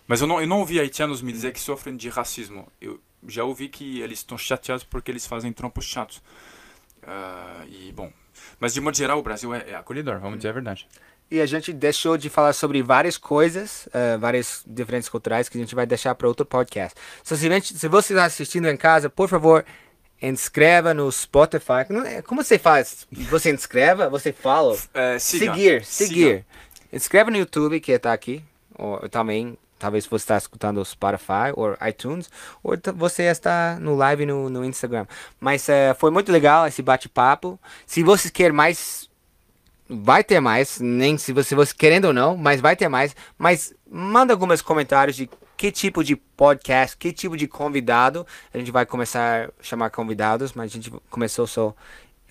[0.05, 2.67] Mas eu não, eu não ouvi haitianos me dizer que sofrem de racismo.
[2.81, 6.17] Eu já ouvi que eles estão chateados porque eles fazem trampos chatos.
[7.03, 8.11] Uh, e bom.
[8.59, 10.87] Mas de modo geral, o Brasil é, é acolhedor, vamos dizer a verdade
[11.29, 15.61] e a gente deixou de falar sobre várias coisas, uh, várias diferentes culturais que a
[15.61, 16.99] gente vai deixar para outro podcast.
[17.23, 19.65] So, se, se você está assistindo em casa, por favor,
[20.21, 21.85] inscreva no Spotify.
[22.25, 23.07] Como você faz?
[23.29, 24.73] Você inscreva, você fala?
[24.75, 26.45] Uh, seguir, seguir.
[26.91, 28.43] Inscreva no YouTube, que está aqui,
[28.77, 32.29] ou também talvez você está escutando o Spotify ou iTunes,
[32.63, 35.05] ou você está no live no, no Instagram.
[35.41, 37.59] Mas uh, foi muito legal esse bate-papo.
[37.85, 39.09] Se vocês querem mais
[39.89, 43.15] vai ter mais, nem se você, você querendo ou não, mas vai ter mais.
[43.37, 48.25] Mas manda alguns comentários de que tipo de podcast, que tipo de convidado.
[48.53, 51.75] A gente vai começar a chamar convidados, mas a gente começou só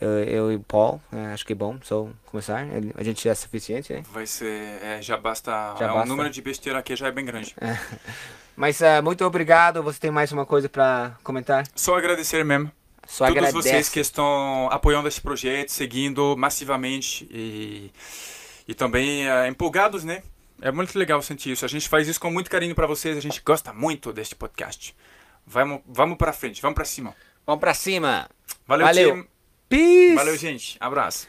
[0.00, 1.00] eu, eu e o Paul.
[1.10, 1.32] Né?
[1.32, 2.66] Acho que é bom só começar.
[2.94, 4.02] A gente já é suficiente, né?
[4.12, 5.50] Vai ser, é, já basta.
[5.78, 6.04] Já é, basta.
[6.04, 7.54] O número de besteira aqui já é bem grande.
[8.54, 9.82] Mas uh, muito obrigado.
[9.82, 11.64] Você tem mais uma coisa para comentar?
[11.74, 12.70] Só agradecer mesmo
[13.06, 13.52] Só todos agradece.
[13.52, 17.90] vocês que estão apoiando esse projeto, seguindo massivamente e,
[18.66, 20.22] e também eh, empolgados, né?
[20.60, 21.64] É muito legal sentir isso.
[21.64, 23.16] A gente faz isso com muito carinho para vocês.
[23.16, 24.94] A gente gosta muito deste podcast.
[25.44, 27.16] Vamos, vamos para frente, vamos para cima.
[27.44, 28.30] Vamos pra cima.
[28.66, 29.10] Valeu, Valeu.
[29.10, 29.28] time.
[29.68, 30.14] Peace.
[30.14, 30.76] Valeu, gente.
[30.78, 31.26] Abraço.